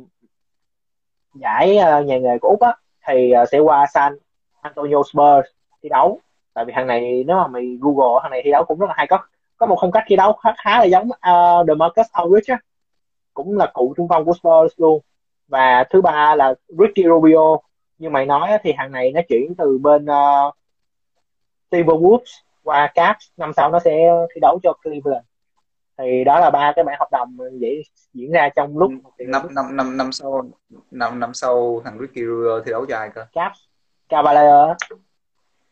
[1.35, 2.77] giải uh, nhà nghề của úc á
[3.09, 4.19] thì uh, sẽ qua San
[4.61, 5.49] Antonio Spurs
[5.83, 6.21] thi đấu.
[6.55, 8.95] Tại vì thằng này nếu mà mày google thằng này thi đấu cũng rất là
[8.97, 9.07] hay.
[9.07, 9.19] Có
[9.57, 12.59] có một phong cách thi đấu khá, khá là giống uh, Demarcus Aldridge á.
[13.35, 15.01] Cũng là cựu trung phong của Spurs luôn.
[15.49, 17.57] Và thứ ba là Ricky Rubio.
[17.99, 20.55] Như mày nói thì thằng này nó chuyển từ bên uh,
[21.73, 23.91] Timberwolves qua Cavs năm sau nó sẽ
[24.35, 25.25] thi đấu cho Cleveland.
[25.99, 27.83] Thì đó là ba cái bản hợp đồng vậy
[28.15, 30.43] diễn ra trong lúc năm năm năm năm sau
[30.91, 33.27] năm năm sau thằng Ricky Rubio thi đấu cho ai cơ?
[33.33, 33.59] Cavs
[34.09, 34.77] Cavalier.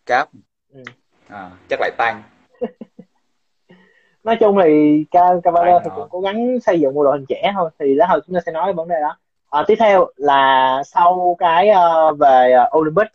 [0.07, 0.31] Cavs.
[0.73, 0.83] Ừ.
[1.29, 2.23] à, chắc lại tăng
[4.25, 5.05] nói chung thì
[5.43, 8.21] Cavalier thì cũng cố gắng xây dựng một đội hình trẻ thôi thì lát hồi
[8.27, 9.17] chúng ta sẽ nói vấn đề đó.
[9.51, 13.07] À, tiếp theo là sau cái uh, về uh, Olympic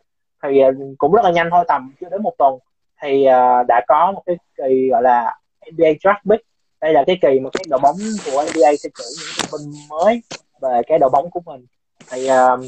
[0.43, 2.59] thì uh, cũng rất là nhanh thôi tầm chưa đến một tuần
[3.05, 5.39] thì uh, đã có một cái kỳ gọi là
[5.71, 6.45] NBA Draft Pick.
[6.81, 9.71] Đây là cái kỳ mà cái đội bóng của NBA sẽ cử những thông tin
[9.89, 10.21] mới
[10.61, 11.65] về cái đội bóng của mình.
[12.11, 12.59] Thì uh,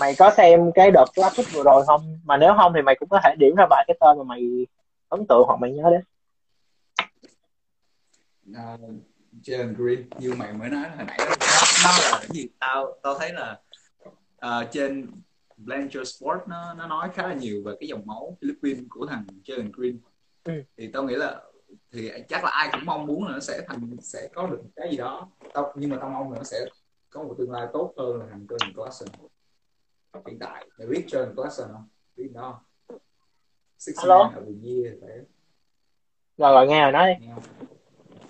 [0.00, 2.18] mày có xem cái đợt draft pick vừa rồi không?
[2.24, 4.66] Mà nếu không thì mày cũng có thể điểm ra vài cái tên mà mày
[5.08, 6.00] ấn tượng hoặc mày nhớ đến.
[8.50, 8.80] Uh,
[9.42, 12.48] Jalen Green như mày mới nói hồi nãy đó, nó, nó là cái gì?
[12.60, 13.58] Tao tao thấy là
[14.46, 15.06] uh, trên
[15.56, 19.26] Blanchard Sport nó nó nói khá là nhiều về cái dòng máu Philippines của thằng
[19.44, 19.98] Jalen Green.
[20.44, 20.62] Ừ.
[20.76, 21.42] thì tao nghĩ là
[21.92, 24.90] thì chắc là ai cũng mong muốn là nó sẽ thành sẽ có được cái
[24.90, 25.28] gì đó.
[25.54, 26.66] Tao nhưng mà tao mong là nó sẽ
[27.10, 29.08] có một tương lai tốt hơn là thằng Jordan Clarkson.
[30.26, 31.88] Hiện tại mày biết Jordan Clarkson không?
[32.16, 32.60] Biết đó
[33.78, 34.24] Six Hello.
[34.24, 35.10] Man of the year phải
[36.38, 37.26] rồi rồi nghe rồi nói đi.
[37.26, 37.34] Nghe,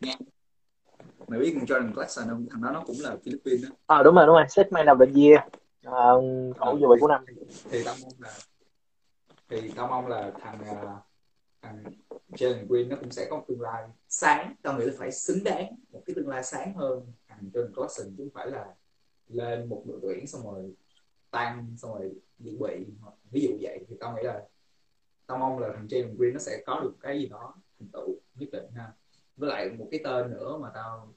[0.00, 0.16] nghe.
[1.28, 2.46] mày biết thằng Jordan Clarkson không?
[2.50, 3.76] Thằng đó nó cũng là Philippines đó.
[3.86, 4.44] À đúng rồi đúng rồi.
[4.48, 5.40] Six Man of the year
[5.88, 7.24] uh, cậu dự bị của năm.
[7.70, 8.30] Thì tao mong là
[9.48, 10.96] thì tao mong là thằng à,
[11.62, 11.84] thằng
[12.28, 14.54] Jalen Green nó cũng sẽ có một tương lai sáng.
[14.62, 17.12] Tao nghĩ là phải xứng đáng một cái tương lai sáng hơn.
[17.28, 18.74] Thằng Jordan Clarkson chứ không phải là
[19.28, 20.74] lên một đội tuyển xong rồi
[21.30, 22.86] tăng xong rồi dự bị.
[23.30, 23.84] Ví dụ vậy.
[23.88, 24.42] Thì tao nghĩ là
[25.26, 28.16] tao mong là thằng Jalen Green nó sẽ có được cái gì đó thành tựu
[28.34, 28.92] nhất định ha.
[29.36, 31.14] Với lại một cái tên nữa mà tao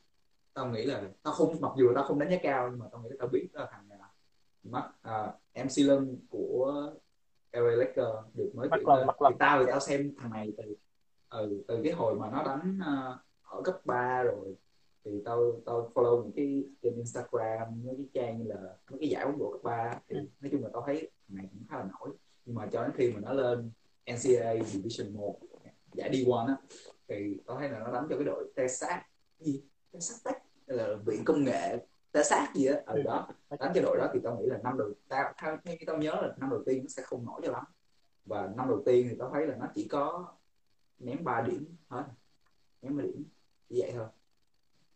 [0.53, 3.01] tao nghĩ là tao không mặc dù tao không đánh giá cao nhưng mà tao
[3.01, 3.86] nghĩ là tao biết là thằng
[4.71, 6.91] mắt uh, MC Lân của
[7.53, 9.07] LA Lakers được mới tuyển lên.
[9.19, 10.75] thì tao thì tao xem thằng này từ
[11.29, 14.55] ừ, từ cái hồi mà nó đánh uh, ở cấp 3 rồi.
[15.05, 19.09] Thì tao tao follow những cái trên Instagram mấy cái trang như là mấy cái
[19.09, 20.25] giải bóng rổ cấp 3 thì ừ.
[20.41, 22.09] nói chung là tao thấy thằng này cũng khá là nổi.
[22.45, 23.71] Nhưng mà cho đến khi mà nó lên
[24.05, 25.39] NCAA Division 1
[25.93, 26.55] giải D1 á
[27.07, 28.99] thì tao thấy là nó đánh cho cái đội Texas
[29.39, 29.61] gì?
[29.93, 31.77] Texas Tech là viện công nghệ
[32.17, 33.01] té sát gì ở ừ.
[33.03, 33.27] đó.
[33.59, 36.11] Đánh cho đội đó thì tao nghĩ là năm đầu tao theo như tao nhớ
[36.21, 37.63] là năm đầu tiên nó sẽ không nổi cho lắm.
[38.25, 40.27] Và năm đầu tiên thì tao thấy là nó chỉ có
[40.99, 42.03] ném 3 điểm hết
[42.81, 43.25] ném 3 điểm
[43.69, 44.05] chỉ vậy thôi.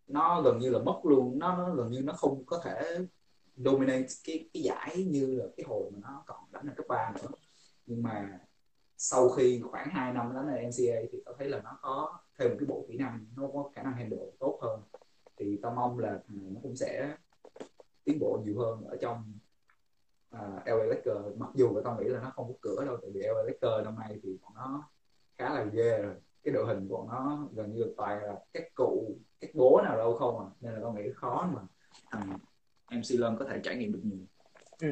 [0.08, 1.40] Nó gần như là mất luôn.
[1.40, 3.00] Nó, nó gần như nó không có thể
[3.56, 7.14] dominate cái cái giải như là cái hồi mà nó còn đánh ở cấp 3
[7.22, 7.30] nữa.
[7.86, 8.40] Nhưng mà
[8.98, 12.50] sau khi khoảng 2 năm đánh ở NCAA thì tao thấy là nó có thêm
[12.50, 14.82] một cái bộ kỹ năng nó có khả năng handle tốt hơn
[15.38, 17.16] thì tao mong là nó cũng sẽ
[18.04, 19.34] tiến bộ nhiều hơn ở trong
[20.36, 22.98] uh, à, LA Lakers mặc dù là tao nghĩ là nó không có cửa đâu
[23.02, 24.90] tại vì LA Lakers năm nay thì bọn nó
[25.38, 26.16] khá là ghê rồi.
[26.44, 29.98] Cái đội hình của bọn nó gần như toàn là các cụ các bố nào
[29.98, 30.48] đâu không à.
[30.62, 31.62] Nên là tao nghĩ khó mà
[32.12, 32.38] thằng
[32.92, 34.20] MC Lân có thể trải nghiệm được nhiều.
[34.82, 34.88] Ừ.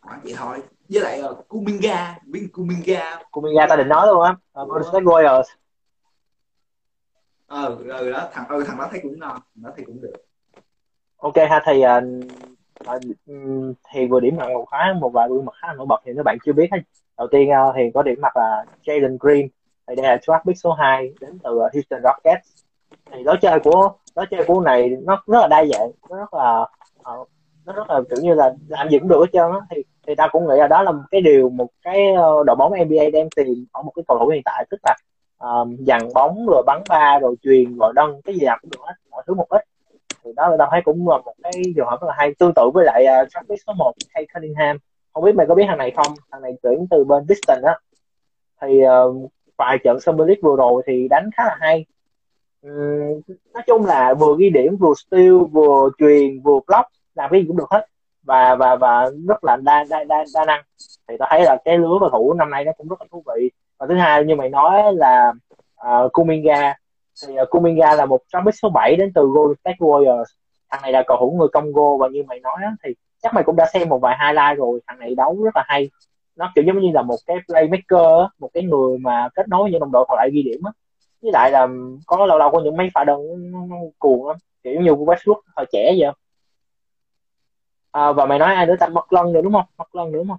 [0.00, 0.58] Hỏi vậy thôi.
[0.88, 3.22] Với lại uh, Kuminga biết Kuminga.
[3.30, 4.30] Kuminga ta định nói luôn á.
[4.62, 5.44] Uh, Golden State Warriors
[7.46, 10.12] ờ ừ, đó thằng ừ thằng đó thấy cũng ngon nó thấy cũng được.
[11.16, 13.00] Ok ha thì uh,
[13.92, 16.22] thì vừa điểm mặt một khá một vài gương mặt khá nổi bật thì các
[16.22, 16.78] bạn chưa biết hết
[17.18, 19.48] đầu tiên uh, thì có điểm mặt là Jalen Green
[19.88, 22.64] thì đây là draft pick số 2 đến từ Houston Rockets.
[23.12, 26.34] Thì lối chơi của lối chơi của này nó rất là đa dạng nó rất
[26.34, 26.60] là
[27.20, 27.28] uh,
[27.64, 29.58] nó rất là kiểu như là làm dựng được hết trơn á.
[29.70, 32.14] Thì thì ta cũng nghĩ là đó là một cái điều một cái
[32.46, 34.96] đội bóng NBA đang tìm ở một cái cầu thủ hiện tại tức là
[35.38, 38.80] um, dằn bóng rồi bắn ba rồi truyền rồi đâm cái gì làm cũng được
[38.80, 39.64] hết mọi thứ một ít.
[40.24, 42.34] Thì đó là tao thấy cũng là một cái trường hợp rất là hay.
[42.38, 44.76] Tương tự với lại ờ, uh, draft số 1 hay Cunningham.
[45.12, 46.14] Không biết mày có biết thằng này không?
[46.32, 47.78] Thằng này chuyển từ bên Piston á.
[48.62, 51.86] Thì uh, vài trận Summer League vừa rồi thì đánh khá là hay.
[52.66, 53.20] Uhm,
[53.54, 57.46] nói chung là vừa ghi điểm vừa steal vừa truyền vừa block làm cái gì
[57.46, 57.86] cũng được hết.
[58.22, 60.62] Và và và rất là đa đa đa, đa năng.
[61.08, 63.22] Thì tao thấy là cái lứa cầu thủ năm nay nó cũng rất là thú
[63.26, 65.32] vị và thứ hai như mày nói là
[65.86, 66.74] uh, Kuminga
[67.26, 70.24] thì uh, Kuminga là một trong số 7 đến từ Golden State Warriors.
[70.70, 73.44] Thằng này là cầu thủ người Congo và như mày nói đó, thì chắc mày
[73.44, 74.80] cũng đã xem một vài highlight rồi.
[74.86, 75.90] Thằng này đấu rất là hay.
[76.36, 79.70] Nó kiểu giống như là một cái playmaker một cái người mà kết nối với
[79.70, 80.72] những đồng đội còn lại ghi điểm á.
[81.22, 81.68] Với lại là
[82.06, 83.20] có lâu lâu có những mấy pha đơn
[83.98, 86.12] cuồng lắm kiểu như Westbrook thời trẻ vậy.
[87.90, 88.88] À, và mày nói ai nữa ta?
[88.88, 89.66] Mất lân nữa đúng không?
[89.78, 90.38] Mất lân nữa đúng không?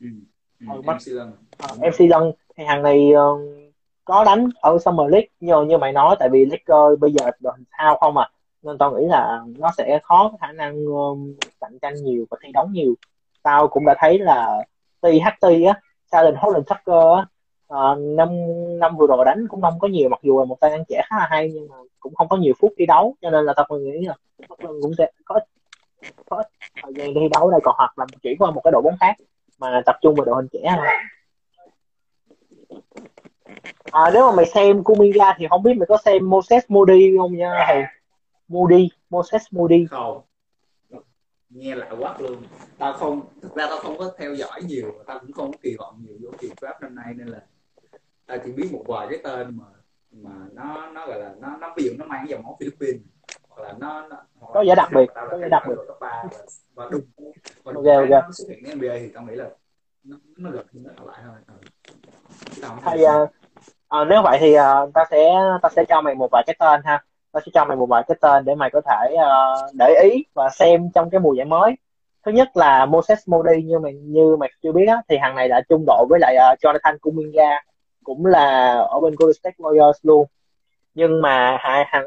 [0.00, 0.06] Ừ.
[0.60, 1.32] Ừ, ừ, MC Lân
[1.78, 3.40] MC Lân thì hàng này uh,
[4.04, 7.52] có đánh ở Summer League như như mày nói tại vì Lakers bây giờ đội
[7.56, 8.30] hình sao không à
[8.62, 12.50] nên tao nghĩ là nó sẽ khó khả năng um, cạnh tranh nhiều và thi
[12.52, 12.94] đấu nhiều.
[13.42, 14.62] Tao cũng đã thấy là
[15.00, 15.80] THT á
[16.12, 17.26] Silent Holland Tucker á
[17.74, 18.28] uh, năm
[18.78, 21.02] năm vừa rồi đánh cũng không có nhiều mặc dù là một tay ăn trẻ
[21.10, 23.52] khá là hay nhưng mà cũng không có nhiều phút thi đấu cho nên là
[23.56, 24.14] tao nghĩ là
[24.58, 25.40] cũng sẽ có
[26.30, 26.42] có
[26.82, 29.16] thời gian thi đấu đây còn hoặc là chỉ qua một cái đội bóng khác
[29.60, 30.86] mà tập trung vào đội hình trẻ thôi
[33.92, 37.36] à, nếu mà mày xem Kuminga thì không biết mày có xem Moses Moody không
[37.36, 37.82] nha thầy?
[38.48, 40.22] Moody Moses Moody không.
[41.50, 42.42] Nghe lạ quá luôn.
[42.78, 45.76] Tao không thực ra tao không có theo dõi nhiều tao cũng không có kỳ
[45.78, 47.40] vọng nhiều vô kỳ pháp năm nay nên là
[48.26, 49.64] tao chỉ biết một vài cái tên mà
[50.12, 53.02] mà nó nó gọi là nó nó ví dụ nó mang dòng máu Philippines
[53.62, 54.16] là nó, nó
[54.54, 55.74] có giá đặc biệt có giá đặc biệt.
[56.00, 56.24] và,
[56.74, 57.00] và đúng
[57.64, 58.22] và đúng okay, okay.
[58.32, 59.48] xuất hiện NBA thì tao nghĩ là
[60.04, 61.36] nó nó gần như nó lại thôi.
[62.62, 62.68] Ừ.
[62.92, 63.30] thì uh,
[64.02, 66.80] uh, nếu vậy thì uh, ta sẽ ta sẽ cho mày một vài cái tên
[66.84, 67.02] ha.
[67.32, 70.24] Ta sẽ cho mày một vài cái tên để mày có thể uh, để ý
[70.34, 71.76] và xem trong cái mùa giải mới.
[72.24, 75.48] Thứ nhất là Moses Moody như mày như mày chưa biết á thì hàng này
[75.48, 77.62] là chung đội với lại uh, Jonathan Kuminga
[78.04, 80.26] cũng là ở bên Golden State Warriors luôn.
[80.94, 82.06] Nhưng mà hai hàng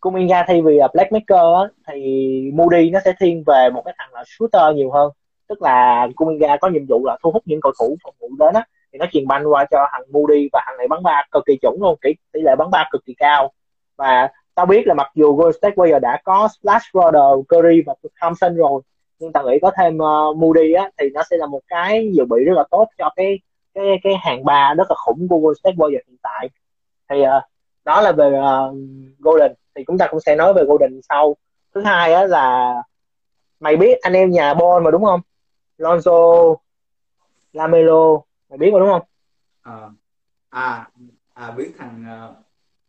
[0.00, 4.14] Kuminga thay vì là Black á, thì Moody nó sẽ thiên về một cái thằng
[4.14, 5.10] là shooter nhiều hơn.
[5.48, 8.54] Tức là Kuminga có nhiệm vụ là thu hút những cầu thủ phòng ngự đến
[8.54, 8.64] á.
[8.92, 11.56] Thì nó truyền banh qua cho thằng Moody và thằng này bắn ba cực kỳ
[11.56, 13.52] chuẩn luôn tỷ, tỷ lệ bắn ba cực kỳ cao.
[13.96, 17.94] Và tao biết là mặc dù Golden State Warriors đã có Splash Roder, Curry và
[18.20, 18.82] Thompson rồi
[19.18, 22.24] nhưng tao nghĩ có thêm uh, Moody á thì nó sẽ là một cái dự
[22.24, 23.38] bị rất là tốt cho cái
[23.74, 26.48] cái cái hàng ba rất là khủng của Golden State Warriors hiện tại.
[27.08, 27.28] Thì uh,
[27.86, 28.76] đó là về uh,
[29.18, 29.52] Golden.
[29.74, 31.36] Thì chúng ta cũng sẽ nói về Golden sau.
[31.74, 32.74] Thứ hai á là
[33.60, 35.20] mày biết anh em nhà Bon mà đúng không?
[35.78, 36.56] Lonzo
[37.52, 39.02] Lamelo mày biết mà đúng không?
[39.62, 39.90] À
[40.50, 40.88] à,
[41.34, 42.04] à biết thằng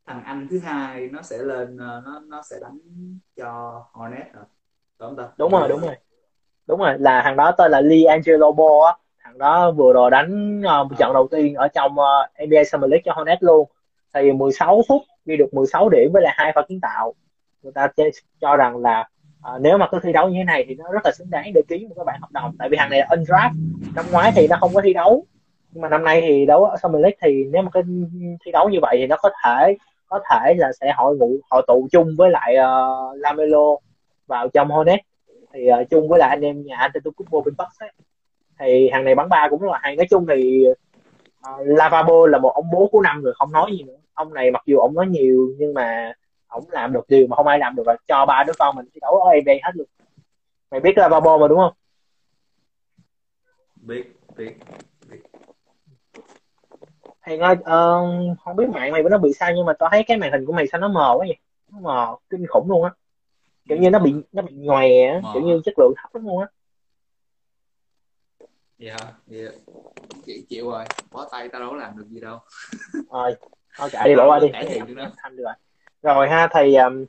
[0.05, 2.79] thằng anh thứ hai nó sẽ lên nó nó sẽ đánh
[3.38, 4.41] cho Hornet hả?
[4.99, 5.27] Đúng không ta?
[5.38, 5.95] Đúng rồi đúng rồi.
[6.67, 8.93] Đúng rồi là thằng đó tên là Lee Angelo Ball á.
[9.23, 13.03] Thằng đó vừa rồi đánh uh, trận đầu tiên ở trong uh, NBA Summer League
[13.05, 13.69] cho Hornet luôn
[14.13, 17.13] thì 16 phút ghi được 16 điểm với lại hai pha kiến tạo
[17.63, 17.88] người ta
[18.41, 19.10] cho rằng là
[19.54, 21.52] uh, nếu mà cứ thi đấu như thế này thì nó rất là xứng đáng
[21.54, 22.56] để ký một cái bản hợp đồng.
[22.60, 23.52] Tại vì hàng này là undraft
[23.96, 25.26] năm ngoái thì nó không có thi đấu
[25.72, 27.84] nhưng mà năm nay thì đấu ở Summer League thì nếu mà cái
[28.46, 31.62] thi đấu như vậy thì nó có thể có thể là sẽ hội ngụ hội
[31.67, 33.76] tụ chung với lại uh, Lamelo
[34.28, 35.00] vào trong Hornet
[35.54, 37.91] thì uh, chung với lại anh em nhà Antetokounmpo bên Bucks ấy.
[38.60, 39.96] Thì hàng này bắn ba cũng là hay.
[39.96, 40.65] Nói chung thì
[41.65, 43.97] Lavabo là một ông bố của năm rồi không nói gì nữa.
[44.13, 46.13] Ông này mặc dù ông nói nhiều nhưng mà
[46.47, 48.86] ông làm được điều mà không ai làm được là cho ba đứa con mình
[48.93, 49.88] thi đấu ở NBA hết luôn.
[50.71, 51.73] Mày biết Lavabo mà đúng không?
[53.75, 54.03] Biết
[54.38, 54.53] biết
[57.25, 60.17] thì ơi uh, không biết mạng mày nó bị sao nhưng mà tao thấy cái
[60.17, 61.38] màn hình của mày sao nó mờ quá vậy?
[61.71, 62.91] Nó mờ kinh khủng luôn á.
[63.69, 64.88] Kiểu như nó bị nó bị nhòe
[65.33, 66.47] kiểu như chất lượng thấp lắm luôn á
[68.77, 68.95] dạ
[69.27, 69.49] dạ.
[70.25, 70.83] Chị chịu rồi.
[71.11, 72.39] Bó tay tao đâu làm được gì đâu.
[73.11, 73.35] Rồi
[73.77, 74.47] thôi kệ đi bỏ qua đi.
[74.53, 75.53] cải thiện thành được rồi.
[76.01, 77.05] Rồi ha thì um,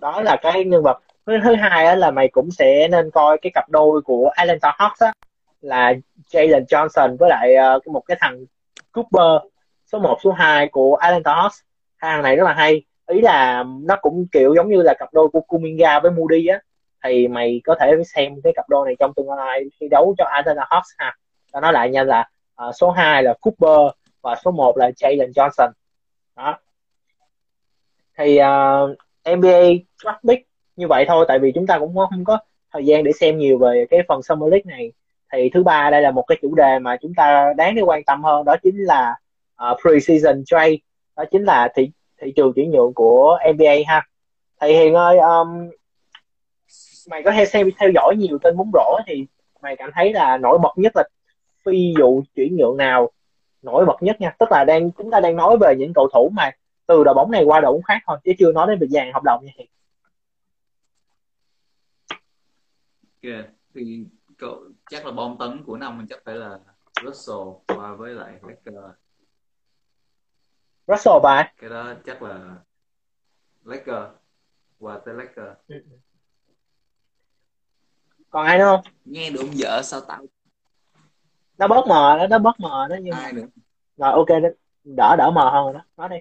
[0.00, 3.38] đó là cái nhân vật thứ, thứ hai á là mày cũng sẽ nên coi
[3.42, 5.12] cái cặp đôi của Atlanta Hawks á
[5.60, 5.94] là
[6.30, 8.44] Jalen Johnson với lại uh, một cái thằng
[8.92, 9.50] Cooper
[9.92, 11.62] số 1, số 2 của Atlanta Hawks.
[11.96, 12.82] Hai thằng này rất là hay.
[13.06, 16.60] Ý là nó cũng kiểu giống như là cặp đôi của Kuminga với Moody á
[17.08, 20.24] thì mày có thể xem cái cặp đôi này trong tương lai thi đấu cho
[20.24, 21.16] Atlanta Hawks ha.
[21.52, 22.28] Ta nói lại nha là
[22.68, 23.92] uh, số 2 là Cooper
[24.22, 25.70] và số 1 là Jalen Johnson.
[26.36, 26.58] Đó.
[28.18, 28.90] Thì à, uh,
[29.38, 29.60] NBA
[30.02, 32.38] draft pick như vậy thôi tại vì chúng ta cũng không có
[32.72, 34.92] thời gian để xem nhiều về cái phần Summer League này.
[35.32, 38.04] Thì thứ ba đây là một cái chủ đề mà chúng ta đáng để quan
[38.04, 39.14] tâm hơn đó chính là
[39.70, 40.76] uh, pre-season trade.
[41.16, 41.90] Đó chính là thị
[42.22, 44.02] thị trường chuyển nhượng của NBA ha.
[44.60, 45.70] Thì Hiền ơi um,
[47.06, 49.26] mày có theo xem theo dõi nhiều tên bóng rổ thì
[49.62, 51.04] mày cảm thấy là nổi bật nhất là
[51.64, 53.10] phi vụ chuyển nhượng nào?
[53.62, 54.34] Nổi bật nhất nha.
[54.38, 56.50] Tức là đang chúng ta đang nói về những cầu thủ mà
[56.86, 59.12] từ đội bóng này qua đội bóng khác thôi chứ chưa nói đến việc dàn
[59.12, 59.68] hợp đồng nha Hiền
[63.22, 63.50] okay.
[63.74, 64.04] thì
[64.38, 66.58] cậu chắc là bom tấn của năm mình chắc phải là
[67.04, 68.96] Russell qua với lại Lakers
[70.86, 72.56] Russell bài cái đó chắc là
[73.64, 74.14] Lakers
[74.78, 75.84] qua tới Lakers ừ.
[78.30, 78.94] Còn ai nữa không?
[79.04, 80.22] Nghe được vợ sao tao?
[81.58, 83.46] Nó bớt mờ đó nó bớt mờ đó nhưng ai nữa?
[83.96, 84.28] Rồi ok
[84.84, 85.80] đỡ đỡ mờ hơn rồi đó.
[85.96, 86.16] Nói đi.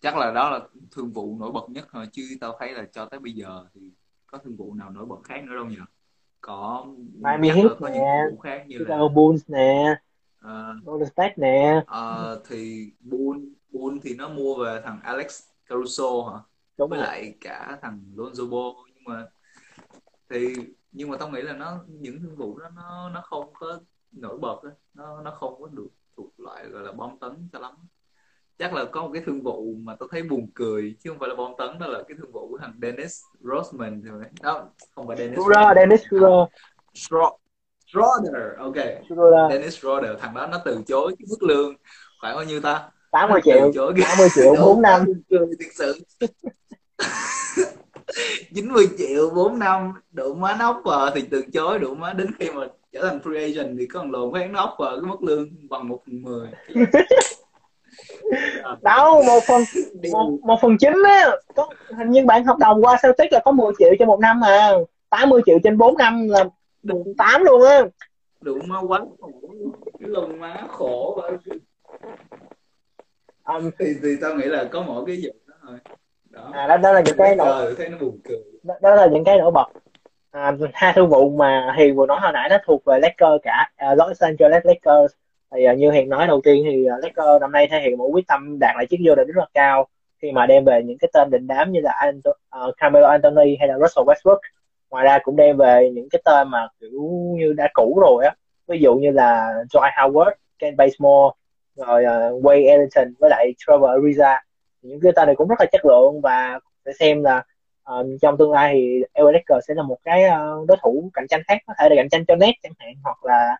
[0.00, 3.04] Chắc là đó là thương vụ nổi bật nhất thôi chứ tao thấy là cho
[3.04, 3.80] tới bây giờ thì
[4.26, 5.76] có thương vụ nào nổi bật khác nữa đâu nhỉ
[6.40, 9.94] có Miami Heat có nè, những vụ khác như là Bulls nè
[10.44, 11.82] uh, Golden State nè.
[11.82, 16.38] Uh, thì Bulls Bulls thì nó mua về thằng Alex Caruso hả
[16.78, 17.06] Đúng với rồi.
[17.06, 19.26] lại cả thằng Lonzo Ball nhưng mà
[20.30, 20.54] thì
[20.92, 23.80] nhưng mà tao nghĩ là nó những thương vụ đó nó nó không có
[24.12, 24.70] nổi bật đó.
[24.94, 27.74] nó nó không có được thuộc loại gọi là bom tấn cho lắm.
[28.58, 31.28] Chắc là có một cái thương vụ mà tôi thấy buồn cười chứ không phải
[31.28, 35.06] là bom tấn đó là cái thương vụ của thằng Dennis Rodman rồi đó không
[35.06, 36.48] phải Dennis Schroeder Dennis Schroeder
[37.86, 38.76] Schroeder ok.
[39.08, 39.50] Schroeder.
[39.50, 41.74] Dennis Schroeder thằng đó nó từ chối cái mức lương
[42.22, 42.90] phải bao nhiêu ta?
[43.10, 43.72] 80 triệu.
[43.74, 45.04] Chối 80 triệu 4 năm.
[45.30, 45.98] Cười thực sự
[48.54, 51.12] 90 triệu 4 năm đủ má nóc vợ.
[51.14, 52.12] Thì từ chối đủ má.
[52.12, 55.10] Đến khi mà trở thành free agent thì có thằng lồn phải nóc vợ cái
[55.10, 56.48] mức lương bằng một phần mười.
[58.82, 59.62] Đâu một phần
[60.12, 61.30] một, một phần chín á.
[61.54, 64.40] Có hình như bạn hợp đồng qua Celtic là có 10 triệu trên một năm
[64.40, 64.72] mà
[65.10, 66.44] 80 triệu trên 4 năm là
[66.82, 67.82] đủ 8 luôn á.
[68.40, 69.30] Đủ má quá khổ.
[70.00, 70.08] Cái
[70.38, 71.58] má khổ vậy
[73.48, 75.78] um, thì thì tao nghĩ là có mỗi cái gì đó thôi
[76.30, 76.50] đó.
[76.52, 78.38] À, đó, đó là những cái nổi thấy nó buồn cười.
[78.62, 79.66] đó, đó là những cái nổi bật.
[80.30, 83.70] À, hai thương vụ mà hiền vừa nói hồi nãy nó thuộc về Lakers cả.
[83.92, 85.14] Uh, Los Angeles Lakers.
[85.54, 88.08] Thì uh, như hiền nói đầu tiên thì uh, Lakers năm nay thể hiện một
[88.12, 89.88] quyết tâm đạt lại chiếc vô địch rất là cao
[90.22, 93.56] khi mà đem về những cái tên định đám như là Anto, uh, Carmelo Anthony
[93.58, 94.38] hay là Russell Westbrook.
[94.90, 97.00] Ngoài ra cũng đem về những cái tên mà kiểu
[97.38, 98.34] như đã cũ rồi á.
[98.68, 101.30] Ví dụ như là Dwight Howard, Ken Bazemore
[101.76, 104.38] rồi uh, Wade Ellington với lại Trevor Ariza
[104.82, 107.44] những cái tên này cũng rất là chất lượng và để xem là
[107.92, 111.26] uh, trong tương lai thì LA Lakers sẽ là một cái uh, đối thủ cạnh
[111.28, 113.56] tranh khác có thể là cạnh tranh cho Nets chẳng hạn hoặc là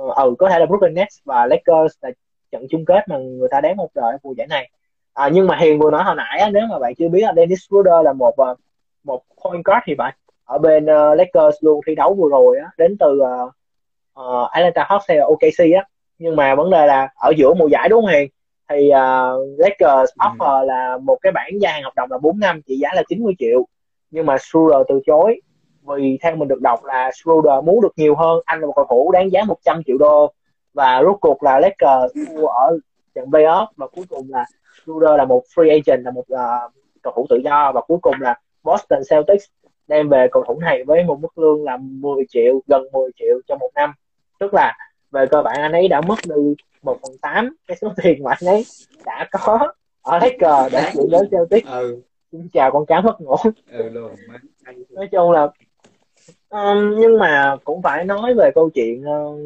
[0.00, 2.10] uh, có thể là Brooklyn Nets và Lakers là
[2.52, 4.70] trận chung kết mà người ta đáng một đời mùa giải này.
[5.14, 7.58] À, nhưng mà hiền vừa nói hồi nãy nếu mà bạn chưa biết là Dennis
[7.68, 8.34] Schroeder là một
[9.04, 12.70] một point guard thì bạn ở bên uh, Lakers luôn thi đấu vừa rồi á
[12.78, 13.52] đến từ uh,
[14.20, 15.84] uh, Atlanta Hawks hay là OKC á.
[16.18, 18.28] Nhưng mà vấn đề là ở giữa mùa giải đúng không hiền?
[18.72, 20.26] Thì uh, Lakers ừ.
[20.26, 23.02] offer là một cái bản gia hạn hợp đồng là 4 năm trị giá là
[23.08, 23.66] 90 triệu.
[24.10, 25.40] Nhưng mà Schroeder từ chối
[25.82, 28.86] vì theo mình được đọc là Schroeder muốn được nhiều hơn anh là một cầu
[28.90, 30.32] thủ đáng giá 100 triệu đô.
[30.74, 32.78] Và rốt cuộc là Lakers mua ở
[33.14, 34.44] trận playoff và cuối cùng là
[34.84, 37.72] Schroeder là một free agent là một uh, cầu thủ tự do.
[37.72, 39.44] Và cuối cùng là Boston Celtics
[39.88, 43.40] đem về cầu thủ này với một mức lương là 10 triệu gần 10 triệu
[43.48, 43.92] cho một năm.
[44.38, 44.76] Tức là
[45.12, 48.30] về cơ bản anh ấy đã mất đi một phần tám cái số tiền mà
[48.40, 48.64] anh ấy
[49.04, 49.72] đã có
[50.02, 51.66] ở cờ để chuyển đến Celtic.
[51.66, 52.00] Ừ.
[52.32, 53.36] xin chào con cá mất ngủ.
[53.70, 53.90] Ừ,
[54.90, 55.48] nói chung là
[56.50, 59.40] um, nhưng mà cũng phải nói về câu chuyện uh,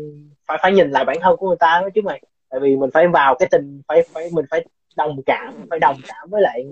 [0.46, 2.22] phải phải nhìn lại bản thân của người ta đó chứ mày.
[2.50, 5.96] Tại vì mình phải vào cái tình phải phải mình phải đồng cảm phải đồng
[6.08, 6.66] cảm với lại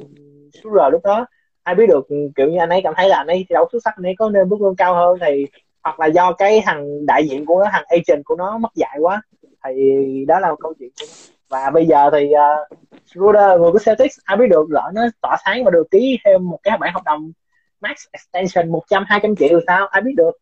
[0.62, 1.26] số r lúc đó.
[1.62, 3.82] Ai biết được kiểu như anh ấy cảm thấy là anh ấy thi đấu xuất
[3.84, 5.46] sắc anh ấy có nên bước lương cao hơn thì
[5.84, 8.98] hoặc là do cái thằng đại diện của nó thằng agent của nó mất dạy
[9.00, 9.22] quá
[9.64, 11.34] thì đó là một câu chuyện của nó.
[11.48, 15.36] Và bây giờ thì uh, Schroeder người của Celtics ai biết được lỡ nó tỏa
[15.44, 17.32] sáng và được ký thêm một cái bản hợp đồng
[17.80, 19.86] max extension 100 200 triệu sao?
[19.86, 20.32] Ai biết được.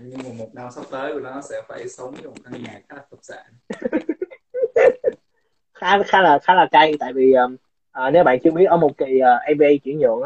[0.00, 2.80] Nhưng mà một năm sắp tới của nó sẽ phải sống trong một căn nhà
[2.88, 3.44] khá là phức sản
[5.74, 8.98] khá khá là khá là cay tại vì uh, nếu bạn chưa biết ở một
[8.98, 10.20] kỳ uh, ABA chuyển nhượng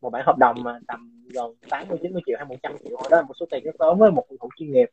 [0.00, 3.22] một bản hợp đồng mà tầm gần 80 90 triệu hay 100 triệu đó là
[3.22, 4.90] một số tiền rất lớn với một cầu thủ chuyên nghiệp.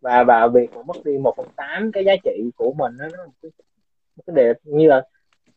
[0.00, 3.06] Và và việc mà mất đi một phần tám cái giá trị của mình đó,
[3.12, 3.50] nó một cái,
[4.16, 5.02] một cái điểm như là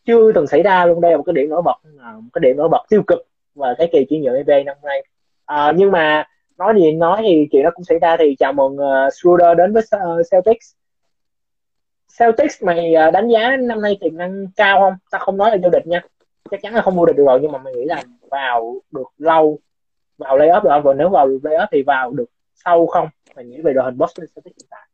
[0.06, 1.02] chưa từng xảy ra luôn.
[1.02, 3.20] Đây là một cái điểm nổi bật à, một cái điểm nổi bật tiêu cực
[3.56, 5.06] và cái kỳ chuyển nhượng EB năm nay.
[5.46, 6.28] À, nhưng mà
[6.58, 9.74] nói gì nói thì chuyện đó cũng xảy ra thì chào mừng uh, Schroeder đến
[9.74, 10.74] với uh, Celtics.
[12.20, 14.94] Celtics mày uh, đánh giá năm nay tiềm năng cao không?
[15.12, 16.02] Ta không nói là vô địch nha.
[16.52, 19.08] Chắc chắn là không vô địch được rồi nhưng mà mày nghĩ là vào được
[19.18, 19.60] lâu
[20.18, 23.08] vào playoff được và nếu vào playoff thì vào được sâu không?
[23.36, 24.90] Mày nghĩ về đội hình Boston Celtics hiện tại.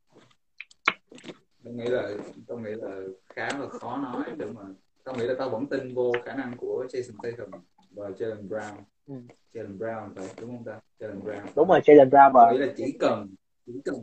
[1.63, 2.09] Tôi nghĩ là
[2.47, 4.61] tôi nghĩ là khá là khó nói để mà
[5.03, 8.75] tôi nghĩ là tao vẫn tin vô khả năng của Jason Tatum và Jalen Brown.
[9.07, 9.13] Ừ.
[9.53, 10.79] Jalen Brown phải đúng không ta?
[10.99, 11.41] Jalen Brown.
[11.55, 13.35] Đúng rồi Jalen Brown và tôi nghĩ là chỉ cần
[13.65, 13.95] chỉ cần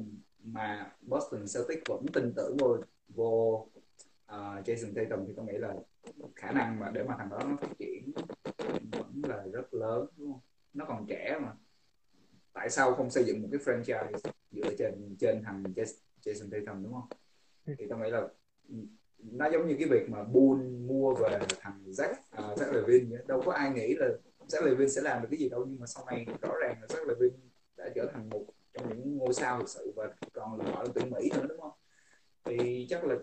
[0.42, 2.76] mà Boston Celtics vẫn tin tưởng vô
[3.08, 3.66] vô
[4.26, 5.74] uh, Jason Tatum thì tôi nghĩ là
[6.36, 7.87] khả năng mà để mà thằng đó nó phát triển
[9.28, 10.40] là rất lớn đúng không?
[10.74, 11.52] Nó còn trẻ mà.
[12.52, 15.62] Tại sao không xây dựng một cái franchise dựa trên trên thằng
[16.22, 17.08] Jason Tatum đúng không?
[17.78, 18.28] Thì tôi nghĩ là
[19.18, 23.24] nó giống như cái việc mà Bull mua về thằng Zach uh, Zach Levine vậy.
[23.26, 24.08] đâu có ai nghĩ là
[24.48, 26.86] Zach Levine sẽ làm được cái gì đâu nhưng mà sau này rõ ràng là
[26.86, 27.36] Zach Levine
[27.76, 30.88] đã trở thành một trong những ngôi sao thực sự và còn là họ là
[30.94, 31.72] tuyển Mỹ nữa đúng không?
[32.44, 33.16] Thì chắc là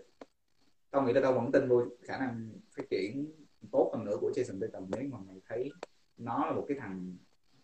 [0.91, 3.33] tao nghĩ là tao vẫn tin vô khả năng phát triển
[3.71, 5.71] tốt hơn nữa của Jason Tatum nếu mà mày thấy
[6.17, 7.17] nó là một cái thằng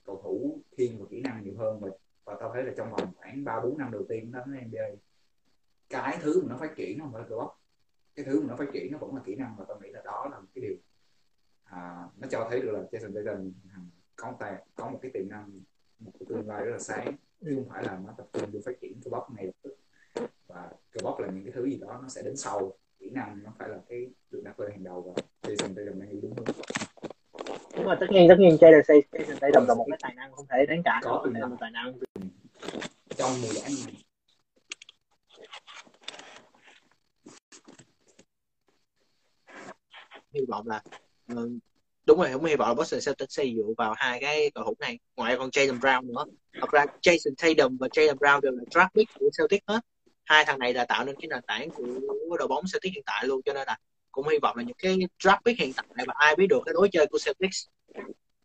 [0.06, 1.90] cầu thủ thiên và kỹ năng nhiều hơn và,
[2.26, 5.02] và tao thấy là trong vòng khoảng ba bốn năm đầu tiên nó đến NBA
[5.92, 7.48] cái thứ mà nó phát triển nó không phải là cơ bắp.
[8.16, 10.02] Cái thứ mà nó phát triển nó vẫn là kỹ năng và tao nghĩ là
[10.06, 10.76] đó là một cái điều
[11.64, 13.52] à, nó cho thấy được là Jason Tatum
[14.16, 15.60] có tài có một cái tiềm năng
[16.00, 18.60] một cái tương lai rất là sáng chứ không phải là nó tập trung vô
[18.66, 19.78] phát triển cơ bắp ngay lập tức.
[20.48, 23.44] Và cơ bắp là những cái thứ gì đó nó sẽ đến sau kỹ năng
[23.44, 26.34] nó phải là cái được đặt lên hàng đầu và Jason Tatum đang đi đúng
[26.36, 26.46] hướng
[27.82, 30.46] đúng rồi tất nhiên tất nhiên Jason Jason Tatum là một cái tài năng không
[30.50, 31.94] thể đánh cả có là một tài năng.
[33.18, 33.94] Trong mùa giải này.
[40.34, 40.82] Hy vọng là
[41.28, 41.60] ừ,
[42.06, 44.74] đúng rồi không hy vọng là Boston Celtics sẽ dựa vào hai cái cầu thủ
[44.80, 45.00] này.
[45.16, 46.26] Ngoài còn Jalen Brown nữa.
[46.62, 49.80] Thật ra Jason Tatum và Jalen Brown đều là draft pick của Celtics hết.
[50.24, 53.28] Hai thằng này là tạo nên cái nền tảng của đội bóng Celtics hiện tại
[53.28, 53.78] luôn cho nên là
[54.12, 56.74] cũng hy vọng là những cái draft pick hiện tại và ai biết được cái
[56.74, 57.68] đối chơi của Celtics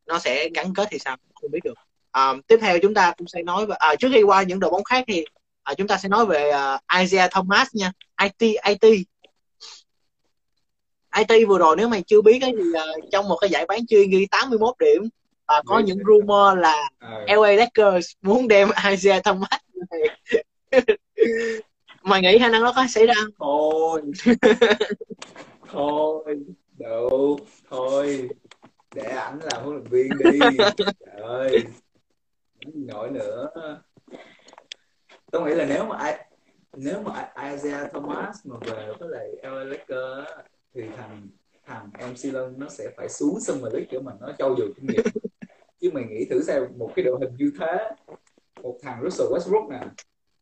[0.06, 1.74] nó sẽ gắn kết thì sao không biết được.
[2.10, 4.70] À, tiếp theo chúng ta cũng sẽ nói về à, trước khi qua những đội
[4.70, 5.24] bóng khác thì
[5.62, 7.92] à, chúng ta sẽ nói về uh, Isaiah Thomas nha
[8.22, 9.06] IT IT
[11.16, 13.86] IT vừa rồi nếu mày chưa biết ấy, thì uh, trong một cái giải bán
[13.86, 16.90] chuyên ghi 81 điểm uh, có những rumor là
[17.26, 19.60] LA Lakers muốn đem Isaiah Thomas
[22.02, 24.02] mày nghĩ khả năng đó có xảy ra thôi
[25.70, 26.44] thôi
[26.78, 27.36] đủ
[27.70, 28.28] thôi,
[28.94, 30.56] để ảnh làm huấn luyện viên đi.
[30.76, 31.64] Trời ơi
[32.74, 33.50] nổi nữa.
[35.30, 36.26] Tôi nghĩ là nếu mà ai,
[36.76, 40.30] nếu mà Isaiah Thomas mà về với lại LA Lakers
[40.74, 41.28] thì thằng
[41.66, 44.72] thằng MC Lân nó sẽ phải xuống sân mà lấy kiểu mà nó trau dồi
[44.76, 45.04] kinh nghiệm.
[45.80, 47.90] Chứ mày nghĩ thử xem một cái đội hình như thế,
[48.62, 49.80] một thằng Russell Westbrook nè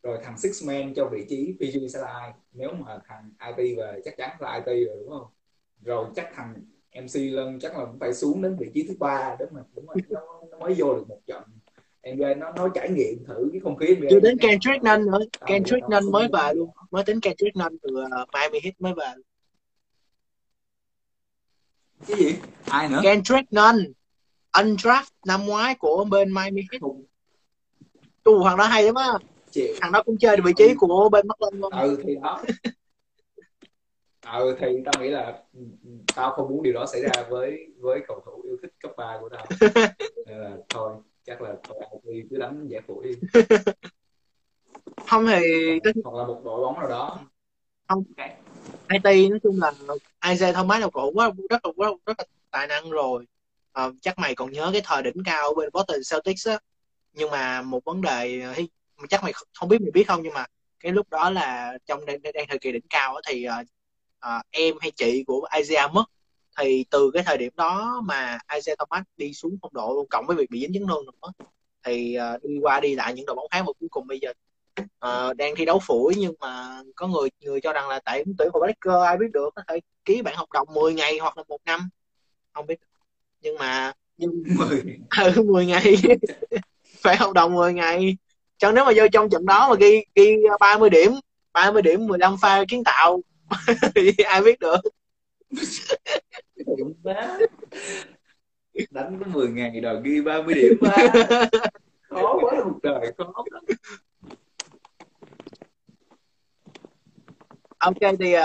[0.05, 2.33] rồi thằng six man cho vị trí PG sẽ là ai?
[2.53, 5.27] Nếu mà thằng IT về chắc chắn là IT rồi đúng không?
[5.85, 6.55] Rồi chắc thằng
[6.95, 9.87] MC Lân chắc là cũng phải xuống đến vị trí thứ ba để mà đúng
[9.87, 11.43] rồi, nó, nó mới vô được một trận.
[12.15, 15.19] NBA nó nó trải nghiệm thử cái không khí NBA chưa đến Kendrick Nunn nữa.
[15.47, 16.71] Kendrick Nunn mới về luôn.
[16.91, 19.13] Mới tính Kendrick Nunn từ uh, Miami Heat mới về.
[22.07, 22.35] Cái gì?
[22.69, 23.01] Ai nữa?
[23.03, 23.93] Kendrick Nunn
[24.53, 26.83] undraft năm ngoái của bên Miami Heat
[28.23, 29.13] tu thằng đó hay lắm á
[29.81, 31.73] thằng đó cũng chơi được vị trí của bên Bắc Lân luôn.
[31.73, 32.43] Ừ thì đó.
[34.33, 37.67] Ừ thì tao nghĩ là ừ, ừ, tao không muốn điều đó xảy ra với
[37.81, 39.47] với cầu thủ yêu thích cấp 3 của tao.
[40.27, 40.93] Nên là thôi
[41.27, 43.05] chắc là thôi thì cứ đánh giải phủi.
[43.05, 43.15] Đi
[45.09, 47.19] không thì hoặc là một đội bóng nào đó.
[47.89, 48.05] Không.
[48.93, 49.73] IT nói chung là
[50.31, 53.27] Isaiah Thomas là cổ quá rất là rất, rất là tài năng rồi.
[53.73, 56.59] À, chắc mày còn nhớ cái thời đỉnh cao bên Boston Celtics á.
[57.13, 58.43] Nhưng mà một vấn đề
[59.09, 60.45] chắc mày không biết mày biết không nhưng mà
[60.81, 63.67] cái lúc đó là trong đang, đang thời kỳ đỉnh cao thì uh,
[64.27, 66.05] uh, em hay chị của Isaiah mất.
[66.59, 70.27] Thì từ cái thời điểm đó mà Isaiah Thomas đi xuống phong độ luôn cộng
[70.27, 71.47] với việc bị dính chấn thương nữa.
[71.85, 74.33] Thì uh, đi qua đi lại những đội bóng khác mà cuối cùng bây giờ
[74.83, 78.49] uh, đang thi đấu phủi nhưng mà có người người cho rằng là tại tuyển
[78.53, 81.45] của Baker ai biết được có thể ký bản hợp đồng 10 ngày hoặc là
[81.49, 81.89] một năm.
[82.53, 82.81] Không biết.
[83.41, 84.83] Nhưng mà nhưng 10
[85.35, 85.95] ừ, 10 ngày.
[87.03, 88.17] Phải hợp đồng 10 ngày
[88.59, 91.13] cho nếu mà vô trong trận đó mà ghi ghi 30 điểm
[91.53, 93.21] 30 điểm 15 pha kiến tạo
[93.95, 94.81] thì ai biết được?
[98.91, 100.79] Đánh có 10 ngày đòi ghi 30 điểm
[102.09, 103.65] khó quá một đời khó lắm.
[107.79, 108.43] Ok thì uh,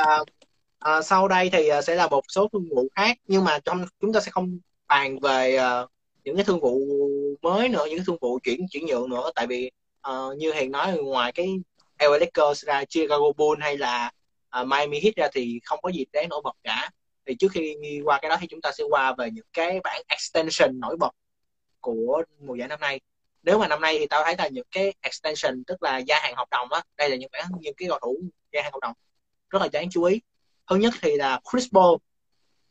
[0.89, 3.85] uh, sau đây thì uh, sẽ là một số thương vụ khác nhưng mà trong
[4.01, 5.89] chúng ta sẽ không bàn về uh,
[6.23, 6.79] những cái thương vụ
[7.41, 9.71] mới nữa những cái thương vụ chuyển chuyển nhượng nữa tại vì
[10.07, 11.47] uh, như hiền nói ngoài cái
[11.99, 14.11] LA Lakers ra Chicago Bulls hay là
[14.61, 16.89] uh, Miami Heat ra thì không có gì đáng nổi bật cả.
[17.25, 17.75] Thì trước khi
[18.05, 21.11] qua cái đó thì chúng ta sẽ qua về những cái bản extension nổi bật
[21.79, 22.99] của mùa giải năm nay.
[23.43, 26.35] Nếu mà năm nay thì tao thấy là những cái extension tức là gia hạn
[26.35, 28.17] hợp đồng á đây là những bản những cái cầu thủ
[28.53, 28.93] gia hạn hợp đồng
[29.49, 30.21] rất là đáng chú ý.
[30.69, 31.95] Thứ nhất thì là Chris Paul.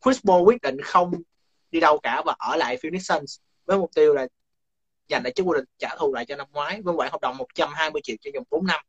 [0.04, 1.12] Chris Paul quyết định không
[1.70, 4.26] đi đâu cả và ở lại Phoenix Suns với mục tiêu là
[5.08, 7.36] giành lại chức vô địch trả thù lại cho năm ngoái với khoản hợp đồng
[7.36, 8.80] 120 triệu cho vòng 4 năm.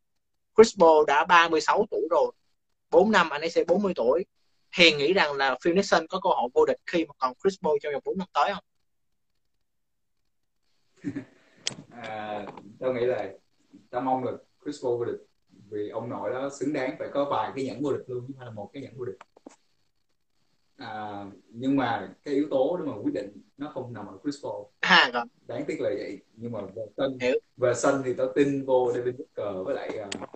[0.57, 2.31] Chris Paul đã 36 tuổi rồi.
[2.89, 4.25] 4 năm anh ấy sẽ 40 tuổi.
[4.77, 7.59] Hiền nghĩ rằng là Phil Nixon có cơ hội vô địch khi mà còn Chris
[7.61, 8.63] Paul trong vòng 4 năm tới không?
[11.91, 12.45] à,
[12.79, 13.29] tôi nghĩ là
[13.89, 15.29] tao mong được Chris Paul vô địch
[15.69, 18.33] vì ông nội đó xứng đáng phải có vài cái nhẫn vô địch luôn chứ
[18.33, 19.17] không phải là một cái nhẫn vô địch
[20.79, 24.43] à, nhưng mà cái yếu tố để mà quyết định nó không nằm ở Chris
[24.43, 25.23] Paul à, rồi.
[25.47, 26.19] đáng tiếc là vậy.
[26.33, 27.17] Nhưng mà về sân
[27.57, 30.29] về sân thì tao tin vô Devin Booker với lại uh,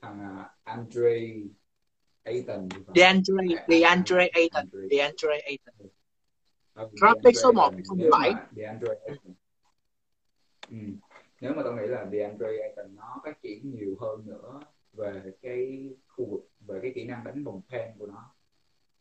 [0.00, 1.30] thằng uh, Andre
[2.22, 2.68] Ayton.
[2.94, 4.66] DeAndre DeAndre Ayton.
[4.90, 5.74] DeAndre Ayton.
[6.74, 9.34] Draft pick số 1 2017 DeAndre Ayton.
[10.70, 10.76] Ừ.
[11.40, 14.60] nếu mà tôi nghĩ là DeAndre Ayton nó phát triển nhiều hơn nữa
[14.92, 18.34] về cái khu vực về cái kỹ năng đánh vòng pen của nó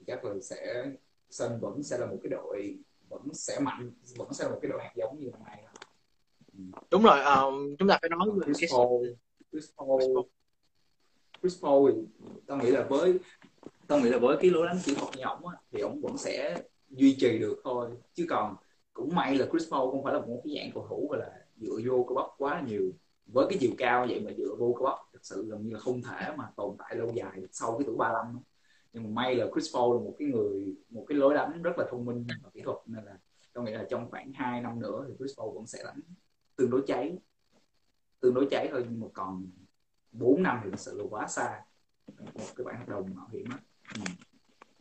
[0.07, 0.91] chắc là sẽ
[1.29, 2.77] sân vẫn sẽ là một cái đội
[3.09, 5.63] vẫn sẽ mạnh vẫn sẽ là một cái đội hạt giống như năm nay.
[6.91, 9.07] Đúng rồi um, chúng ta phải nói về Chris Paul
[9.51, 10.01] Chris Paul.
[11.41, 11.91] Chris Paul.
[11.91, 13.19] Thì tao nghĩ là với
[13.87, 15.41] tao nghĩ là với cái lối đánh kỹ thuật như ổng
[15.71, 17.89] thì ổng vẫn sẽ duy trì được thôi.
[18.13, 18.55] Chứ còn
[18.93, 21.31] cũng may là Chris Paul không phải là một cái dạng cầu thủ gọi là
[21.57, 22.91] dựa vô cơ bắp quá nhiều.
[23.25, 25.79] Với cái chiều cao vậy mà dựa vô cơ bắp thực sự gần như là
[25.79, 28.39] không thể mà tồn tại lâu dài sau cái tuổi 35
[28.93, 31.77] nhưng mà may là Chris Paul là một cái người một cái lối đánh rất
[31.77, 33.17] là thông minh và kỹ thuật nên là
[33.53, 36.01] tôi nghĩ là trong khoảng 2 năm nữa thì Chris Paul vẫn sẽ đánh
[36.55, 37.17] tương đối cháy.
[38.19, 39.51] Tương đối cháy thôi nhưng mà còn
[40.11, 41.61] 4 năm thì thực sự là quá xa.
[42.07, 43.57] Một cái bản hợp đồng mạo hiểm á.
[43.95, 44.01] Ừ.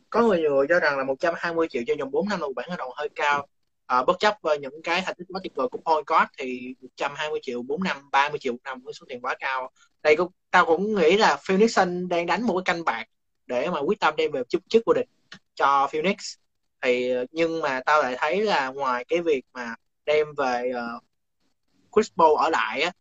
[0.09, 2.69] có người người cho rằng là 120 triệu cho vòng 4 năm là một bản
[2.69, 3.47] hợp đồng hơi cao.
[3.85, 6.75] À, bất chấp ờ, những cái thành tích quá tuyệt vời của Paul Court thì
[6.81, 9.71] 120 triệu 4 năm 30 triệu một năm với số tiền quá cao.
[10.03, 13.05] Đây cũng tao cũng nghĩ là Phoenix Sun đang đánh một cái canh bạc
[13.45, 15.07] để mà quyết tâm đem về chức chức vô địch
[15.55, 16.35] cho Phoenix.
[16.81, 19.75] Thì ờ, nhưng mà tao lại thấy là ngoài cái việc mà
[20.05, 21.03] đem về uh,
[21.95, 22.91] Chris Paul ở lại á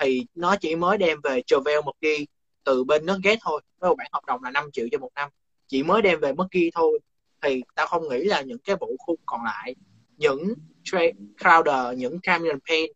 [0.00, 2.26] thì nó chỉ mới đem về Travel một ghi
[2.64, 3.60] từ bên Nuggets thôi.
[3.78, 5.30] Với một bản hợp đồng là 5 triệu cho một năm.
[5.66, 6.98] Chỉ mới đem về McGee thôi.
[7.42, 9.74] Thì tao không nghĩ là những cái bộ khung còn lại
[10.16, 12.92] những Trey Crowder những Cameron Payne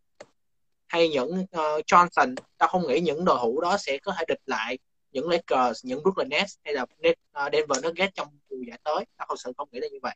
[0.87, 4.41] hay những uh, Johnson tao không nghĩ những đội hữu đó sẽ có thể địch
[4.45, 4.77] lại
[5.11, 9.05] những Lakers những Brooklyn Nets hay là uh, Denver Nuggets trong mùa giải tới.
[9.17, 10.15] Tao thật sự không nghĩ là như vậy.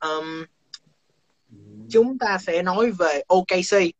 [0.00, 0.44] Um,
[1.90, 3.94] chúng ta sẽ nói về OKC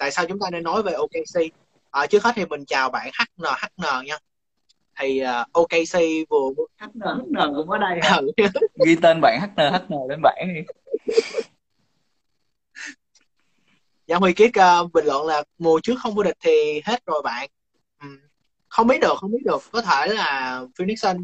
[0.00, 1.52] tại sao chúng ta nên nói về OKC
[1.90, 4.18] à, trước hết thì mình chào bạn HN HN nha.
[5.00, 6.00] Thì uh, OKC
[6.30, 8.00] vừa HN HN cũng ở đây.
[8.16, 8.30] Ừ.
[8.86, 10.60] ghi tên bạn HN HN lên bảng đi.
[14.06, 17.22] Giang Huy Kiết uh, bình luận là mùa trước không vô địch thì hết rồi
[17.24, 17.50] bạn.
[18.70, 19.62] Không biết được không biết được.
[19.72, 21.16] Có thể là Phoenix Sun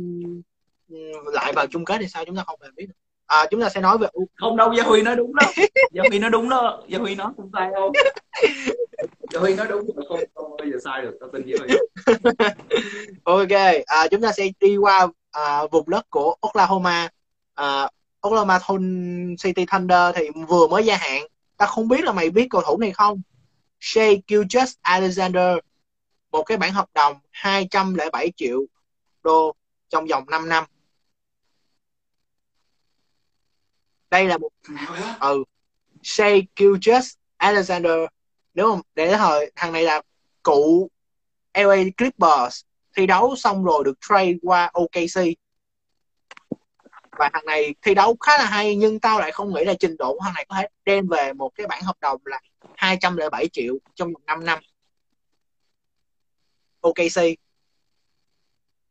[1.33, 2.25] lại vào chung kết thì sao?
[2.25, 2.95] Chúng ta không hề biết được.
[3.27, 5.47] À, chúng ta sẽ nói về không đâu Gia Huy nói đúng đó.
[5.93, 6.83] Gia Huy nói đúng đó.
[6.89, 7.93] Gia Huy nói không sai đâu
[9.33, 11.77] Gia Huy nói đúng không, không bao giờ sai được tao tin Gia Huy.
[13.25, 17.09] Ok à, chúng ta sẽ đi qua à, vùng đất của Oklahoma.
[17.55, 17.89] À,
[18.21, 18.59] Oklahoma
[19.43, 21.23] City Thunder thì vừa mới gia hạn.
[21.57, 23.21] Ta không biết là mày biết cầu thủ này không?
[23.81, 25.59] Shea Gilgeous Alexander
[26.37, 28.61] một cái bản hợp đồng 207 triệu
[29.23, 29.55] đô
[29.89, 30.65] trong vòng 5 năm.
[34.11, 34.49] Đây là một
[35.21, 35.45] ừ.
[36.03, 37.93] Shea Gilgeous Alexander.
[38.55, 40.03] Nếu mà để thời thằng này là
[40.43, 40.91] cụ
[41.55, 42.61] LA Clippers.
[42.97, 45.21] Thi đấu xong rồi được trade qua OKC
[47.19, 49.97] và thằng này thi đấu khá là hay nhưng tao lại không nghĩ là trình
[49.97, 52.41] độ của thằng này có thể đem về một cái bản hợp đồng là
[52.77, 54.59] 207 triệu trong vòng 5 năm
[56.81, 57.37] OKC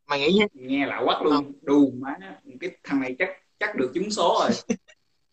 [0.07, 1.53] mày nghĩ nhé nghe lạ quắc luôn.
[1.61, 2.15] Đù má.
[2.61, 3.29] Cái thằng này chắc
[3.59, 4.49] chắc được trúng số rồi.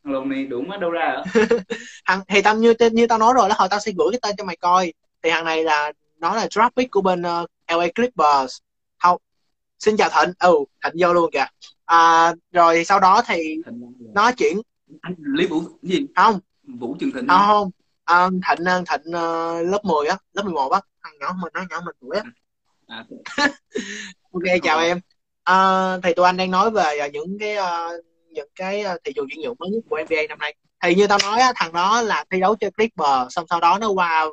[0.04, 1.22] Lần này đúng ở đâu ra
[2.06, 4.36] thằng thì tao như như tao nói rồi là hồi tao sẽ gửi cái tên
[4.38, 4.92] cho mày coi.
[5.22, 8.58] Thì thằng này là nó là draft pick của bên uh, ờ, LA Clippers.
[9.02, 9.20] Không.
[9.78, 10.34] Xin chào thịnh.
[10.38, 11.44] Ừ thịnh vô luôn kìa.
[11.84, 13.56] À, rồi sau đó thì
[14.14, 14.60] nó chuyển
[15.00, 16.06] anh lý vũ gì?
[16.16, 16.38] Không.
[16.62, 17.28] Vũ trường thịnh.
[17.28, 17.70] Không không.
[18.04, 20.80] À, thịnh ờ, thịnh uh, lớp 10 á lớp 11 á.
[21.02, 22.22] Thằng nhỏ mình nó nhỏ mình tuổi á
[22.92, 23.04] à.
[24.32, 25.00] ok chào em.
[25.44, 29.26] À, thì tụi anh đang nói về những cái uh, những cái ờ, thị trường
[29.30, 30.54] chuyển nhượng mới nhất của NBA năm nay.
[30.82, 33.88] Thì như tao nói thằng đó là thi đấu cho Clipper xong sau đó nó
[33.88, 34.24] qua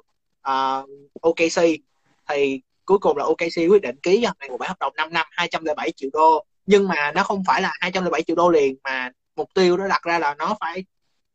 [0.50, 0.90] uh,
[1.22, 1.62] OKC
[2.30, 5.14] thì cuối cùng là OKC quyết định ký cho này một bản hợp đồng 5
[5.14, 6.46] năm 207 triệu đô.
[6.66, 10.04] Nhưng mà nó không phải là 207 triệu đô liền mà mục tiêu nó đặt
[10.04, 10.86] ra là nó phải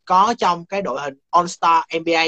[0.05, 2.25] có trong cái đội hình All Star NBA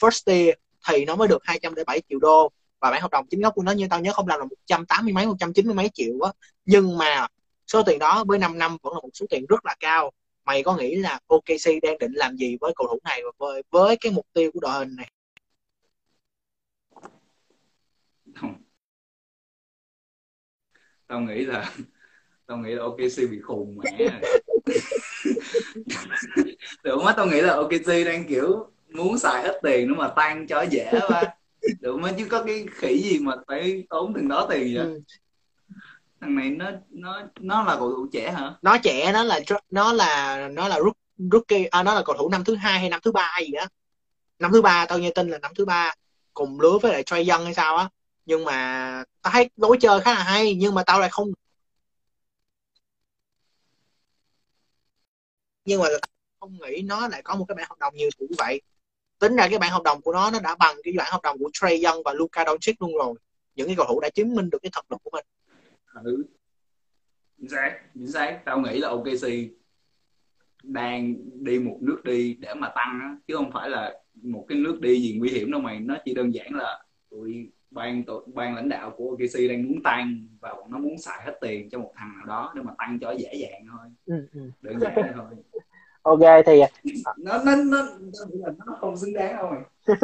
[0.00, 0.54] first year
[0.88, 2.52] thì nó mới được 207 triệu đô
[2.84, 5.12] và bản hợp đồng chính gốc của nó như tao nhớ không làm là 180
[5.12, 6.32] mấy 190 mấy triệu á.
[6.64, 7.26] Nhưng mà
[7.66, 10.10] số tiền đó với 5 năm vẫn là một số tiền rất là cao.
[10.44, 13.62] Mày có nghĩ là OKC đang định làm gì với cầu thủ này và với,
[13.70, 15.10] với cái mục tiêu của đội hình này?
[18.34, 18.62] Không.
[21.06, 21.72] Tao nghĩ là
[22.46, 23.98] tao nghĩ là OKC bị khùng mẹ
[26.82, 30.46] tưởng má tao nghĩ là OKC đang kiểu muốn xài hết tiền nữa mà tăng
[30.46, 31.36] cho dễ quá
[31.80, 34.86] đúng mới chứ có cái khỉ gì mà phải tốn từng đó tiền vậy?
[34.86, 35.00] Ừ.
[36.20, 38.54] thằng này nó nó nó là cầu thủ trẻ hả?
[38.62, 39.40] Nó trẻ nó là
[39.70, 42.88] nó là nó là rút rookie à, nó là cầu thủ năm thứ hai hay
[42.88, 43.64] năm thứ ba gì đó.
[44.38, 45.94] Năm thứ ba tao nghe tin là năm thứ ba
[46.34, 47.88] cùng lứa với lại Trey dân hay sao á.
[48.26, 51.28] Nhưng mà tao thấy lối chơi khá là hay nhưng mà tao lại không
[55.64, 55.88] nhưng mà
[56.40, 58.60] không nghĩ nó lại có một cái bản hợp đồng nhiều tuổi như vậy
[59.24, 61.38] tính ra cái bản hợp đồng của nó nó đã bằng cái bản hợp đồng
[61.38, 63.14] của Trey Young và Luka Doncic luôn rồi.
[63.54, 65.24] Những cái cầu thủ đã chứng minh được cái thật lực của mình.
[66.04, 66.24] Ừ.
[67.38, 68.40] Chính xác chính xác.
[68.44, 69.28] Tao nghĩ là OKC
[70.62, 74.58] đang đi một nước đi để mà tăng á chứ không phải là một cái
[74.58, 75.80] nước đi gì nguy hiểm đâu mày.
[75.80, 79.82] Nó chỉ đơn giản là tụi ban tổ, ban lãnh đạo của OKC đang muốn
[79.82, 82.72] tăng và bọn nó muốn xài hết tiền cho một thằng nào đó để mà
[82.78, 83.86] tăng cho dễ dàng thôi.
[84.06, 84.50] Ừ, ừ.
[84.62, 85.26] đơn giản thôi
[86.04, 86.62] ok thì
[87.16, 87.78] nó nó nó
[88.66, 89.52] nó không xứng đáng đâu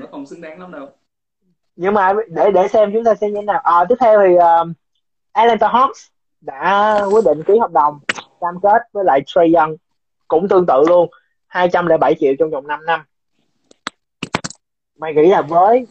[0.00, 0.88] nó không xứng đáng lắm đâu.
[1.76, 3.60] Nhưng mà để để xem chúng ta xem như thế nào.
[3.64, 4.76] À, tiếp theo thì uh,
[5.32, 6.08] Atlanta Hawks
[6.40, 7.98] đã quyết định ký hợp đồng
[8.40, 9.76] cam kết với lại Trey Young
[10.28, 11.10] cũng tương tự luôn
[11.46, 13.00] 207 triệu trong vòng 5 năm.
[14.98, 15.86] Mày nghĩ là với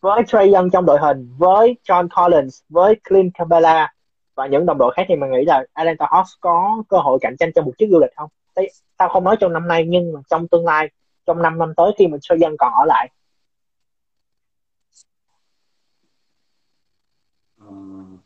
[0.00, 3.92] với Trey Young trong đội hình với John Collins với Clint Capela
[4.34, 7.36] và những đồng đội khác thì mình nghĩ là Atlanta Hawks có cơ hội cạnh
[7.38, 8.30] tranh cho một chiếc du lịch không?
[8.96, 10.90] Tao không nói trong năm nay nhưng mà trong tương lai
[11.26, 13.10] trong 5 năm tới khi mà sơ dân còn ở lại.
[17.64, 18.20] Uh,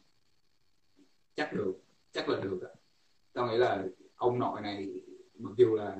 [1.36, 1.74] chắc được
[2.12, 2.60] chắc là được
[3.32, 3.84] tao nghĩ là
[4.16, 4.88] ông nội này
[5.34, 5.96] mặc dù là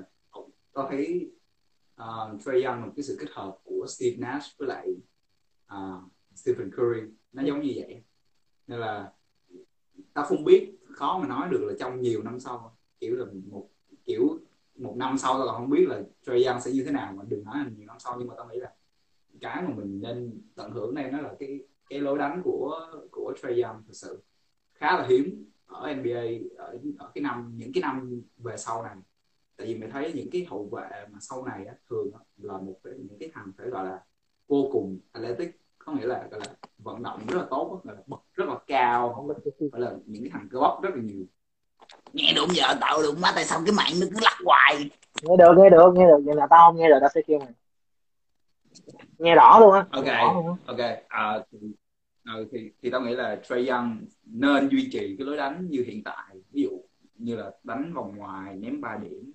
[0.72, 1.30] tao thấy
[1.94, 4.88] ờ, uh, Trey Young một cái sự kết hợp của Steve Nash với lại
[5.74, 6.02] uh,
[6.34, 7.00] Stephen Curry
[7.32, 8.02] nó giống như vậy.
[8.66, 9.12] Nên là
[10.14, 12.76] tao không biết khó mà nói được là trong nhiều năm sau.
[13.00, 13.68] Kiểu là một
[14.04, 14.38] kiểu
[14.74, 17.24] một năm sau tao còn không biết là Trey Young sẽ như thế nào mà
[17.28, 18.72] đừng nói là nhiều năm sau nhưng mà tao nghĩ là
[19.40, 23.32] cái mà mình nên tận hưởng đây nó là cái cái lối đánh của của
[23.42, 24.22] Trey Young thực sự.
[24.74, 26.20] Khá là hiếm ở NBA
[26.56, 28.96] ở, ở cái năm những cái năm về sau này.
[29.56, 32.58] Tại vì mình thấy những cái hậu vệ mà sau này á, thường á, là
[32.58, 34.04] một cái những cái thằng phải gọi là
[34.48, 36.46] vô cùng athletic có nghĩa là gọi là
[36.78, 39.26] vận động rất là tốt gọi là bật rất là cao
[39.72, 41.24] phải là những cái thằng cơ bắp rất là nhiều.
[42.12, 44.90] Nghe đúng giờ tạo được má tại sao cái mạng nó cứ lắc hoài?
[45.22, 47.38] Nghe được nghe được nghe được vậy là tao không nghe được tao sẽ kêu
[47.38, 47.48] mày.
[49.18, 49.86] Nghe rõ luôn á.
[49.90, 50.04] Ok
[50.66, 50.78] ok
[51.08, 51.58] à, thì,
[52.24, 55.84] à, thì thì tao nghĩ là Trey Young nên duy trì cái lối đánh như
[55.86, 56.34] hiện tại.
[56.50, 56.70] Ví dụ
[57.14, 59.32] như là đánh vòng ngoài ném 3 điểm.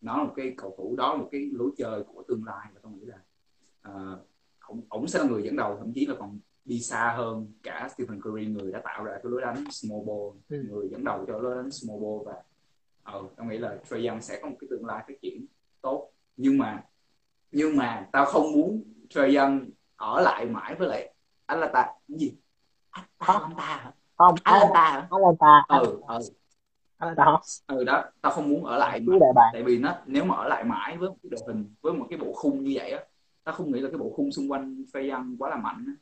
[0.00, 2.68] Nó là một cái cầu thủ đó là một cái lối chơi của tương lai.
[2.74, 3.18] Và tao nghĩ là
[3.88, 4.18] uh,
[4.66, 7.88] ổng, ổng sẽ là người dẫn đầu thậm chí là còn đi xa hơn cả
[7.94, 10.68] Stephen Curry người đã tạo ra cái lối đánh small ball ừ.
[10.70, 12.42] người dẫn đầu cho lối đánh small ball và
[13.02, 15.46] ờ uh, tao nghĩ là Trae Young sẽ có một cái tương lai phát triển
[15.82, 16.10] tốt.
[16.36, 16.82] Nhưng mà
[17.52, 21.14] nhưng mà tao không muốn Trae Young ở lại mãi với lại
[21.46, 21.82] Atlanta.
[22.08, 22.34] Cái gì?
[23.18, 25.64] Atlanta không Atlanta Atlanta.
[25.68, 26.18] Ừ ừ.
[26.98, 27.40] Atlanta.
[27.66, 28.04] Ừ đó.
[28.20, 29.42] Tao không muốn ở lại mà.
[29.52, 32.06] tại vì nó nếu mà ở lại mãi với một cái đội hình với một
[32.10, 33.04] cái bộ khung như vậy á
[33.44, 35.96] tao không nghĩ là cái bộ khung xung quanh Trae Young quá là mạnh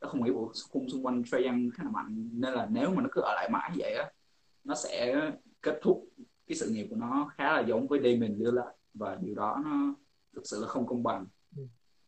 [0.00, 2.30] tao không nghĩ bộ khung xung quanh Trae Young khá là mạnh.
[2.32, 4.10] Nên là nếu mà nó cứ ở lại mãi vậy á
[4.64, 5.20] nó sẽ
[5.62, 6.04] kết thúc
[6.46, 8.68] cái sự nghiệp của nó khá là giống với Damon Lillard.
[8.94, 9.94] Và điều đó nó
[10.34, 11.26] thực sự là không công bằng
[11.56, 11.62] ừ.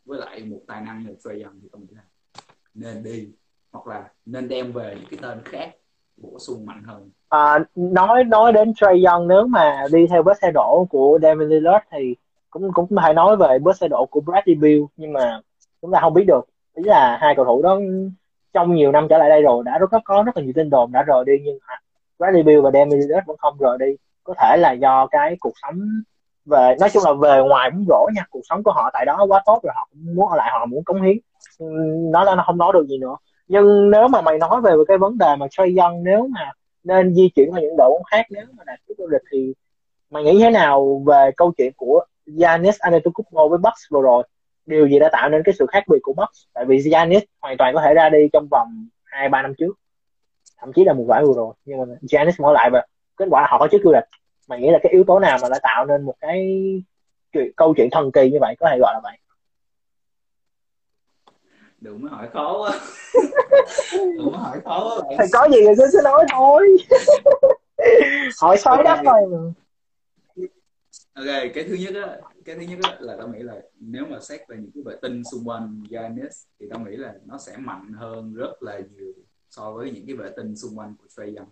[0.04, 2.02] với lại một tài năng như Trae Young thì tôi nghĩ là
[2.74, 3.32] nên đi
[3.72, 5.72] hoặc là nên đem về những cái tên khác
[6.16, 7.10] bổ sung mạnh hơn.
[7.28, 11.48] À, nói nói đến Trae Young nếu mà đi theo vết xe đổ của Damon
[11.48, 12.16] Lillard thì
[12.52, 15.40] cũng cũng hay nói về bước xe độ của Bradley Beal nhưng mà
[15.82, 16.40] chúng ta không biết được.
[16.74, 17.78] Ý là hai cầu thủ đó
[18.52, 20.70] trong nhiều năm trở lại đây rồi đã rất có, có rất là nhiều tin
[20.70, 21.58] đồn đã rời đi nhưng
[22.18, 23.96] Bradley Beal và Damian Lillard vẫn không rời đi.
[24.24, 25.80] Có thể là do cái cuộc sống
[26.44, 29.26] về nói chung là về ngoài muốn rổ nha cuộc sống của họ tại đó
[29.28, 31.16] quá tốt rồi họ cũng muốn ở lại họ muốn cống hiến.
[32.12, 33.16] Nó là nó không nói được gì nữa.
[33.48, 36.52] Nhưng nếu mà mày nói về cái vấn đề mà Trey Young nếu mà
[36.84, 39.54] nên di chuyển qua những đội bóng khác nếu mà đạt chức vô địch thì
[40.10, 44.24] mày nghĩ thế nào về câu chuyện của Giannis Antetokounmpo với Bucks vừa rồi.
[44.66, 46.44] Điều gì đã tạo nên cái sự khác biệt của Bucks?
[46.54, 49.72] Tại vì Giannis hoàn toàn có thể ra đi trong vòng hai ba năm trước.
[50.58, 51.54] Thậm chí là một vài vừa rồi.
[51.64, 54.04] Nhưng mà Giannis mở lại và kết quả là họ có chức du lịch
[54.48, 56.46] mày nghĩ là cái yếu tố nào mà đã tạo nên một cái
[57.32, 58.54] chuyện, câu chuyện thần kỳ như vậy?
[58.60, 59.18] Có thể gọi là vậy.
[61.80, 62.80] Đừng mới hỏi khó quá.
[63.92, 66.76] Đừng mới hỏi khó quá thì có gì thì cứ nói thôi.
[68.40, 69.52] Hỏi sói đất thôi
[71.14, 74.20] ok cái thứ nhất á cái thứ nhất á là tao nghĩ là nếu mà
[74.20, 77.56] xét về những cái vệ tinh xung quanh Giannis thì tao nghĩ là nó sẽ
[77.56, 79.12] mạnh hơn rất là nhiều
[79.50, 81.48] so với những cái vệ tinh xung quanh của Trey Young.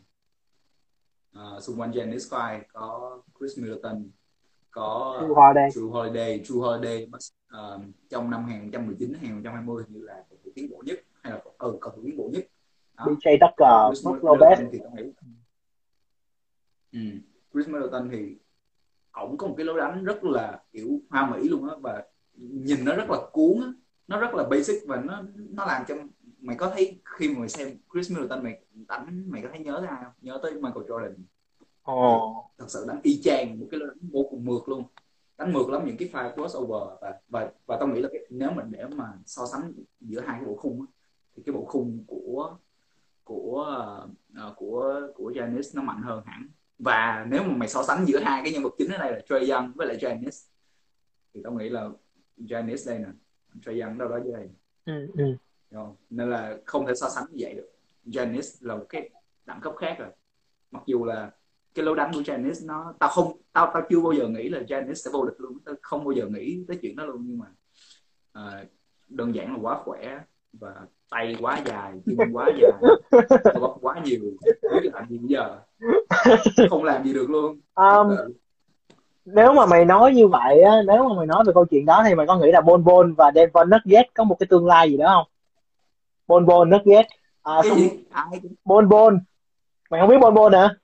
[1.39, 2.61] Uh, xung quanh Giannis có ai?
[2.73, 4.11] Có Chris Middleton
[4.71, 5.71] có True Holiday.
[5.75, 10.83] True Holiday True Holiday uh, trong năm 2019 2020 như là cầu thủ tiến bộ
[10.87, 12.45] nhất hay là ừ cầu thủ tiến bộ nhất.
[12.97, 13.05] Đó.
[13.05, 15.13] DJ Tucker, Chris Middleton thì tao nghĩ
[16.93, 17.19] ừ.
[17.53, 18.37] Chris Middleton thì
[19.13, 22.05] ổng có một cái lối đánh rất là kiểu hoa mỹ luôn á và
[22.37, 23.73] nhìn nó rất là cuốn á.
[24.09, 25.95] Nó rất là basic và nó nó làm cho
[26.41, 29.81] mày có thấy khi mà mày xem Chris Middleton mày đánh mày có thấy nhớ
[29.81, 30.13] ra không?
[30.21, 31.15] Nhớ tới Michael Jordan.
[31.93, 32.45] Oh.
[32.59, 34.85] thật sự đánh y chang một cái đánh vô cùng mượt luôn.
[35.39, 38.51] Đánh mượt lắm những cái pha crossover và và và tao nghĩ là cái, nếu
[38.51, 40.87] mà để mà so sánh giữa hai cái bộ khung
[41.37, 42.57] thì cái bộ khung của
[43.25, 43.77] của
[44.33, 46.49] uh, của của Giannis nó mạnh hơn hẳn
[46.85, 49.21] và nếu mà mày so sánh giữa hai cái nhân vật chính ở đây là
[49.29, 50.47] Trey Young với lại Giannis
[51.35, 51.89] thì tao nghĩ là
[52.37, 53.09] Giannis đây nè
[53.67, 54.49] Trey Young đâu đó dưới đây.
[54.85, 55.09] Ừ,
[55.71, 55.79] ừ.
[56.11, 57.71] nên là không thể so sánh như vậy được.
[58.05, 59.11] Giannis là một cái
[59.47, 60.09] đẳng cấp khác rồi.
[60.71, 61.31] Mặc dù là
[61.75, 64.63] cái lối đánh của Giannis nó tao không tao tao chưa bao giờ nghĩ là
[64.69, 65.59] Giannis sẽ vô địch luôn.
[65.65, 67.47] Tao không bao giờ nghĩ tới chuyện đó luôn nhưng mà
[68.39, 68.69] uh,
[69.09, 70.21] đơn giản là quá khỏe
[70.53, 70.75] và
[71.11, 72.73] tay quá dài chân quá dài
[73.61, 74.21] bắp quá nhiều
[74.63, 75.59] biết làm gì giờ.
[76.71, 77.61] Không làm gì được luôn.
[77.75, 78.17] Um,
[79.25, 82.03] nếu mà mày nói như vậy á nếu mà mày nói về câu chuyện đó
[82.07, 84.91] thì mày có nghĩ là Bon Bon và Denver Nuggets có một cái tương lai
[84.91, 85.33] gì đó không?
[86.27, 87.09] Bon Bon Nuggets
[87.43, 87.91] à, cái gì?
[88.11, 89.19] Ai Bon Bon.
[89.91, 90.75] Mày không biết Bon Bon hả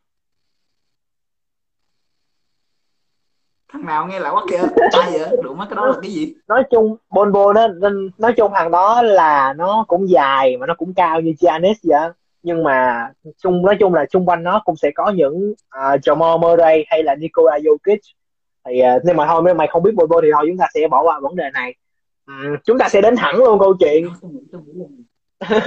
[3.72, 4.62] thằng nào nghe lạ quá kìa
[4.92, 5.36] ai vậy?
[5.42, 6.34] Đủ mất cái đó là cái gì?
[6.48, 7.68] Nói chung Bon Bon đó
[8.18, 12.10] nói chung thằng đó là nó cũng dài mà nó cũng cao như Giannis vậy
[12.46, 13.08] nhưng mà
[13.42, 17.02] chung nói chung là chung quanh nó cũng sẽ có những uh, Jamal Murray hay
[17.02, 17.98] là Nikola Jokic.
[18.68, 20.66] Thì uh, nhưng mà thôi nếu mày không biết Bon Bon thì thôi chúng ta
[20.74, 21.74] sẽ bỏ qua vấn đề này.
[22.26, 24.08] Um, chúng ta sẽ đến thẳng luôn câu chuyện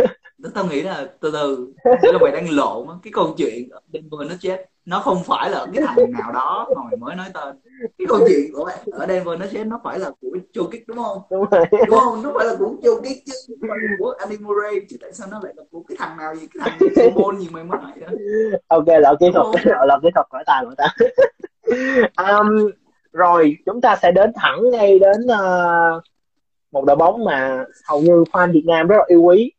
[0.54, 1.74] tao nghĩ là từ từ.
[1.84, 4.66] Là mày đang lộn cái câu chuyện Denver nó chết.
[4.86, 7.56] Nó không phải là cái thằng nào đó mà mày mới nói tên.
[7.98, 10.98] Cái câu chuyện của bạn ở Denver nó chết nó phải là của Jokic đúng
[10.98, 11.22] không?
[11.32, 11.66] Đúng rồi.
[11.88, 12.24] Đúng không?
[12.24, 14.80] Nó phải là của Jokic chứ không phải của Andy Murray.
[14.90, 17.48] Chứ tại sao nó lại là của cái thằng nào gì cái thằng môn gì
[17.52, 18.08] mày mới nói đó.
[18.68, 19.66] Ok là kỹ thuật.
[19.66, 20.88] là kỹ thuật khỏi ta khỏi ta
[22.28, 22.70] um,
[23.14, 26.04] rồi chúng ta sẽ đến thẳng ngay đến uh,
[26.72, 29.52] một đội bóng mà hầu như fan Việt Nam rất là yêu quý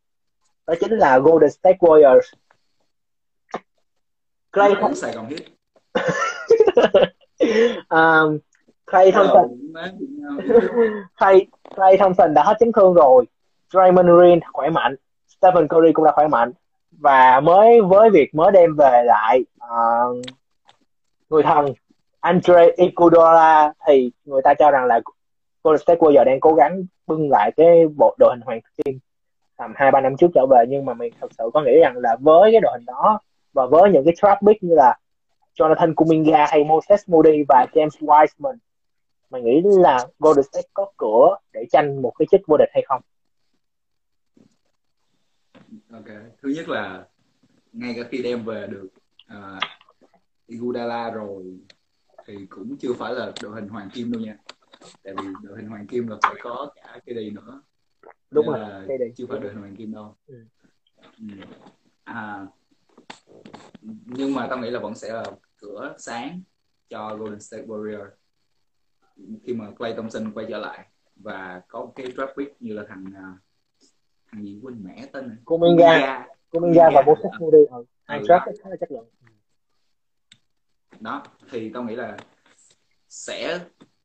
[0.71, 2.33] đó chính là Golden State Warriors.
[4.53, 5.37] Clay không Sài Gòn hết
[7.89, 8.39] um,
[8.87, 9.49] Clay Thompson
[11.19, 11.47] Clay,
[11.77, 13.25] Clay Thompson đã hết chấn thương rồi.
[13.73, 14.97] Draymond Green khỏe mạnh.
[15.29, 16.53] Stephen Curry cũng đã khỏe mạnh.
[16.91, 20.17] Và mới với việc mới đem về lại uh,
[21.31, 21.67] người thân
[22.21, 25.01] Andre Iguodala thì người ta cho rằng là
[25.65, 28.99] Golden State Warriors đang cố gắng bưng lại cái bộ đội hình hoàng kim
[29.61, 31.97] tầm hai ba năm trước trở về nhưng mà mình thật sự có nghĩ rằng
[31.97, 33.21] là với cái đội hình đó
[33.53, 34.99] và với những cái trap big như là
[35.55, 38.57] Jonathan Kuminga hay Moses Moody và James Wiseman
[39.31, 42.83] mày nghĩ là Golden State có cửa để tranh một cái chức vô địch hay
[42.89, 43.03] không?
[45.93, 46.07] Ok,
[46.43, 47.05] thứ nhất là
[47.73, 48.89] ngay cả khi đem về được
[49.33, 49.63] uh,
[50.47, 51.45] Iguodala rồi
[52.27, 54.37] thì cũng chưa phải là đội hình hoàng kim đâu nha
[55.03, 57.63] tại vì đội hình hoàng kim là phải có cả cái gì nữa
[58.31, 60.17] đúng rồi cái đây chưa phải đội hình hoàng kim đâu.
[60.27, 60.45] Ừ.
[61.19, 61.27] Ừ.
[62.05, 62.47] à
[64.07, 65.25] nhưng mà tao nghĩ là vẫn sẽ là
[65.57, 66.41] cửa sáng
[66.89, 68.09] cho Golden State Warrior
[69.45, 72.85] khi mà Clay Thompson quay trở lại và có một cái draft pick như là
[72.89, 73.33] thằng à,
[74.33, 75.37] thằng gì quên mẹ tên này.
[75.45, 77.85] Kuminga Kuminga và Moses Moody ừ.
[78.05, 79.09] hai ừ, draft khá là chất lượng.
[81.01, 82.17] Đó thì tao nghĩ là
[83.09, 83.61] sẽ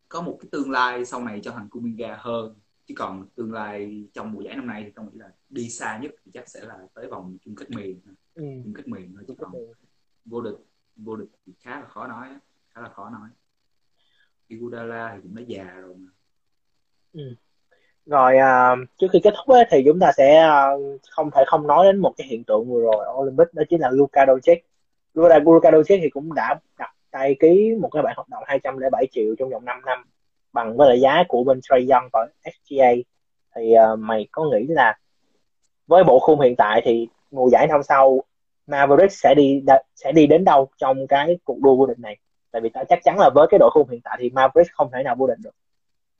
[0.09, 2.55] có một cái tương lai sau này cho thằng Kuminga hơn
[2.85, 5.99] chứ còn tương lai trong mùa giải năm nay thì tao nghĩ là đi xa
[6.01, 7.99] nhất thì chắc sẽ là tới vòng chung kết miền
[8.35, 8.43] ừ.
[8.63, 9.51] chung kết miền thôi chứ còn
[10.25, 10.55] vô địch
[10.95, 12.27] vô địch thì khá là khó nói
[12.75, 13.29] khá là khó nói.
[14.47, 16.11] Iguodala thì cũng đã già rồi mà.
[17.13, 17.35] Ừ.
[18.05, 21.67] rồi uh, trước khi kết thúc ấy, thì chúng ta sẽ uh, không thể không
[21.67, 24.65] nói đến một cái hiện tượng vừa rồi Olympic đó chính là Luka Doncic.
[25.13, 29.07] Luka, Luka Doncic thì cũng đã đặt tay ký một cái bản hợp đồng 207
[29.11, 30.03] triệu trong vòng 5 năm
[30.55, 32.91] bằng với lại giá của bên Trey Young và SGA
[33.55, 34.97] thì uh, mày có nghĩ là
[35.87, 38.23] với bộ khung hiện tại thì mùa giải năm sau
[38.67, 39.63] Maverick sẽ đi
[39.95, 42.17] sẽ đi đến đâu trong cái cuộc đua vô địch này?
[42.51, 44.89] Tại vì tao chắc chắn là với cái đội khung hiện tại thì Maverick không
[44.93, 45.55] thể nào vô địch được.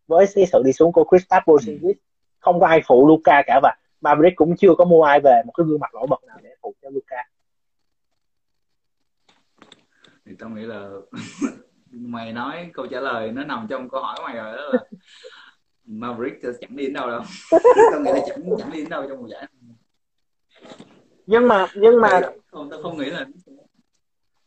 [0.07, 1.93] Với cái sự đi xuống của Kristaps Porzingis ừ.
[2.39, 5.53] không có ai phụ Luka cả và Maverick cũng chưa có mua ai về một
[5.57, 7.23] cái gương mặt nổi bật nào để phụ cho Luka.
[10.25, 10.89] Thì tao nghĩ là
[11.95, 14.79] mày nói câu trả lời nó nằm trong câu hỏi mày rồi đó là
[15.85, 17.21] Maverick chẳng đi đến đâu đâu.
[17.91, 19.47] Tao nghĩ là chẳng chẳng đi đến đâu trong mùa giải.
[21.25, 22.21] Nhưng mà nhưng mà
[22.51, 23.25] không tao không nghĩ là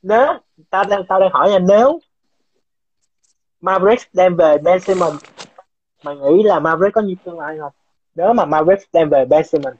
[0.03, 0.26] nếu
[0.70, 2.01] tao đang tao đang hỏi là nếu
[3.61, 5.24] Maverick đem về Ben Simmons
[6.03, 7.72] mày nghĩ là Maverick có nhiều tương lai không?
[8.14, 9.76] Nếu mà Maverick đem về Ben Simmons.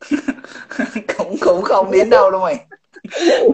[1.18, 2.66] Cũng cũng không đến đâu đâu mày.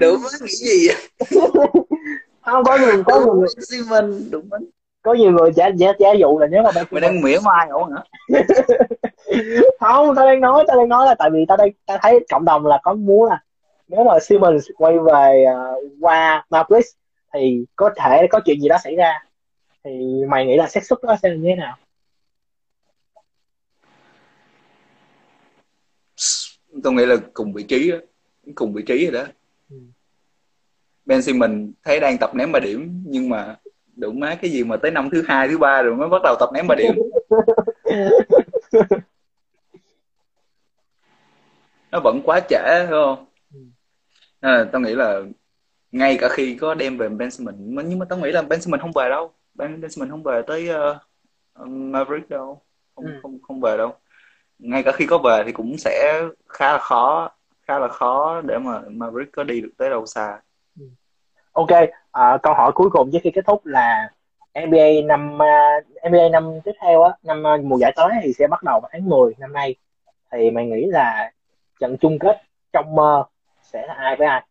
[0.00, 0.96] Đúng nghĩ gì vậy
[2.52, 4.60] không có người có đúng người Simon đúng đấy
[5.02, 7.90] có nhiều người giả giả giả dụ là nếu mà mày đang mỉa mai ổn
[7.92, 8.04] hả?
[9.80, 12.44] Không tao đang nói tao đang nói là tại vì tao đây tao thấy cộng
[12.44, 13.40] đồng là có muốn là
[13.88, 16.88] nếu mà Simmons quay về uh, qua Mavericks
[17.34, 19.24] thì có thể có chuyện gì đó xảy ra.
[19.84, 19.90] Thì
[20.28, 21.76] mày nghĩ là xác suất nó sẽ như thế nào?
[26.82, 27.98] Tôi nghĩ là cùng vị trí đó.
[28.54, 29.32] cùng vị trí rồi đó.
[29.70, 29.76] Ừ.
[31.06, 33.56] Ben Simmons thấy đang tập ném ba điểm nhưng mà
[33.96, 36.36] đụng má cái gì mà tới năm thứ hai thứ ba rồi mới bắt đầu
[36.40, 36.94] tập ném ba điểm
[41.92, 43.60] nó vẫn quá trễ phải không ừ.
[44.40, 45.20] à, tao nghĩ là
[45.92, 48.82] ngay cả khi có đem về Ben Simmons nhưng mà tao nghĩ là Ben Simmons
[48.82, 50.96] không về đâu Ben, ben Simmons không về tới uh,
[51.68, 52.62] Maverick đâu
[52.94, 53.10] không ừ.
[53.22, 53.94] không không về đâu
[54.58, 57.30] ngay cả khi có về thì cũng sẽ khá là khó
[57.66, 60.40] khá là khó để mà Maverick có đi được tới đâu xa.
[61.56, 61.70] Ok
[62.12, 64.10] à, câu hỏi cuối cùng trước khi kết thúc là
[64.54, 68.46] NBA năm uh, NBA năm tiếp theo á năm uh, mùa giải tới thì sẽ
[68.46, 69.74] bắt đầu vào tháng 10 năm nay.
[70.32, 71.32] Thì mày nghĩ là
[71.80, 72.42] trận chung kết
[72.72, 73.24] trong mơ
[73.62, 74.42] sẽ là ai với ai?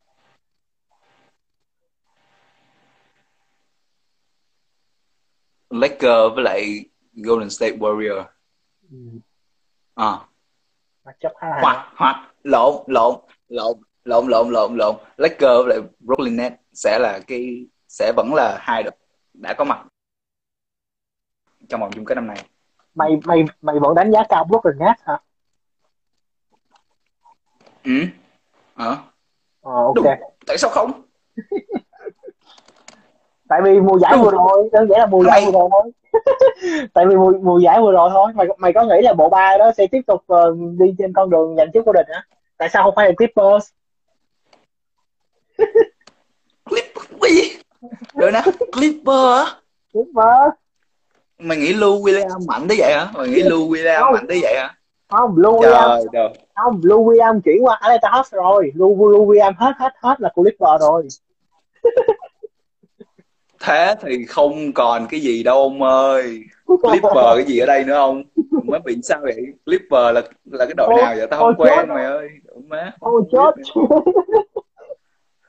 [5.69, 8.23] Lakers với lại Golden State Warrior
[8.91, 8.97] ừ.
[9.95, 10.19] à.
[11.61, 13.15] Hoặc hoặc lộn lộn
[13.49, 14.95] lộn lộn lộn lộn lộn.
[15.17, 18.93] Lakers với lại Brooklyn Nets sẽ là cái sẽ vẫn là hai đội
[19.33, 19.85] đã có mặt
[21.69, 22.37] trong vòng chung kết năm nay.
[22.95, 25.17] Mày mày mày vẫn đánh giá cao Brooklyn Nets hả?
[27.83, 28.05] Ừ.
[28.75, 28.97] Ờ.
[29.61, 29.95] Ờ ok.
[29.95, 30.05] Đúng.
[30.47, 30.91] tại sao không?
[33.47, 35.91] Tại vì mùa giải vừa rồi đơn giản là mùa giải vừa rồi thôi.
[36.93, 38.31] Tại vì mùa, mùa giải vừa rồi thôi.
[38.35, 41.29] Mày mày có nghĩ là bộ ba đó sẽ tiếp tục uh, đi trên con
[41.29, 42.23] đường giành chức vô địch hả?
[42.57, 43.69] Tại sao không phải là Clippers
[48.13, 49.47] rồi nè Clipper
[49.93, 50.53] Clipper.
[51.39, 53.11] Mày nghĩ Lou William mạnh tới vậy hả?
[53.13, 54.13] Mày nghĩ Lou William không.
[54.13, 54.75] mạnh tới vậy hả?
[55.09, 58.71] Không Lou William trời, không Lou William chuyển qua Atlanta Hawks rồi.
[58.75, 61.07] Lou Lou William hết hết hết là Clipper rồi.
[63.59, 66.43] Thế thì không còn cái gì đâu ông ơi.
[66.65, 68.23] Clipper cái gì ở đây nữa không
[68.63, 69.45] mới bị sao vậy?
[69.65, 71.27] Clipper là là cái đội nào vậy?
[71.31, 72.29] Tao không quen mày ơi.
[72.67, 72.91] Má?
[72.99, 73.51] Ôi chết.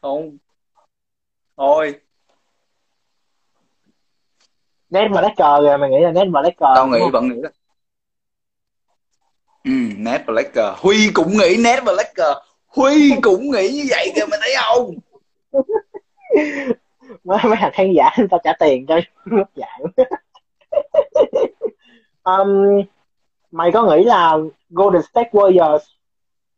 [0.03, 0.37] Không.
[1.57, 1.95] Thôi
[4.91, 7.51] nét mà cờ rồi mày nghĩ là nét mà cờ tao nghĩ vẫn nghĩ là
[9.67, 10.25] ừ nét
[10.55, 10.75] cờ.
[10.79, 11.81] Huy cũng nghĩ nét
[12.15, 12.35] cờ.
[12.67, 14.95] Huy cũng nghĩ như vậy kìa mày thấy không?
[17.25, 19.81] Mấy mấy thằng khán giả tao trả tiền cho mất giải
[22.23, 22.83] um,
[23.51, 24.37] mày có nghĩ là
[24.71, 25.79] Golden State Warriors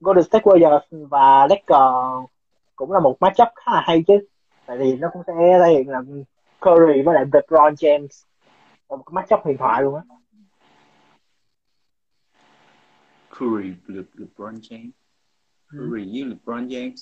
[0.01, 2.31] Golden State Warriors và Lakers
[2.77, 4.19] cũng là một matchup khá là hay chứ?
[4.67, 6.01] Tại vì nó cũng sẽ thể hiện là
[6.61, 8.25] Curry với lại LeBron James.
[8.89, 10.03] Một matchup huyền thoại luôn á.
[13.39, 14.91] Curry Le, LeBron James.
[15.73, 15.79] Ừ.
[15.79, 16.95] Curry với LeBron James.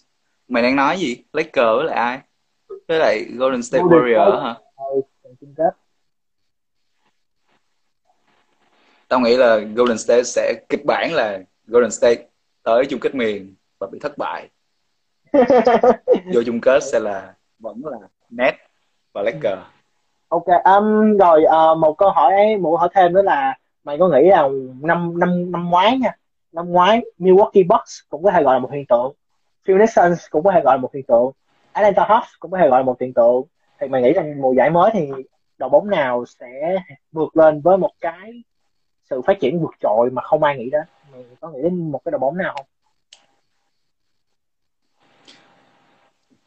[0.49, 1.25] Mày đang nói gì?
[1.33, 2.21] Lakers với lại ai?
[2.89, 4.43] Với lại Golden State Golden Warrior State.
[4.43, 5.71] hả?
[9.09, 12.27] Tao nghĩ là Golden State sẽ kịch bản là Golden State
[12.63, 14.51] tới chung kết miền và bị thất bại.
[16.35, 17.99] Vô chung kết sẽ là vẫn là
[18.31, 18.55] Net
[19.17, 19.63] và Lakers
[20.29, 24.09] ok um, rồi uh, một câu hỏi một câu hỏi thêm nữa là mày có
[24.09, 24.49] nghĩ là
[24.81, 26.17] năm năm năm ngoái nha
[26.53, 29.13] năm ngoái Milwaukee Bucks cũng có thể gọi là một hiện tượng
[29.67, 31.33] Phoenix Suns cũng có thể gọi là một hiện tượng
[31.77, 33.43] Atlanta Hawks cũng có thể gọi là một hiện tượng.
[33.81, 35.09] Thì mày nghĩ rằng mùa giải mới thì
[35.59, 36.77] đội bóng nào sẽ
[37.13, 38.43] vượt lên với một cái
[39.11, 40.83] sự phát triển vượt trội mà không ai nghĩ đến?
[41.13, 42.67] Mày có nghĩ đến một cái đội bóng nào không?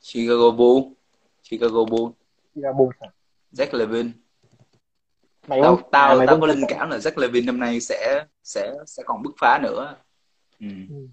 [0.02, 0.86] Chicago Bulls.
[1.44, 2.19] Chicago Bulls
[3.00, 3.10] À?
[3.52, 4.10] Zach Levine.
[5.48, 8.74] Mày tao tao mày tao có linh cảm là Zach Levine năm nay sẽ sẽ
[8.86, 9.96] sẽ còn bứt phá nữa.
[10.60, 10.68] Ừ.
[10.90, 11.08] ừ.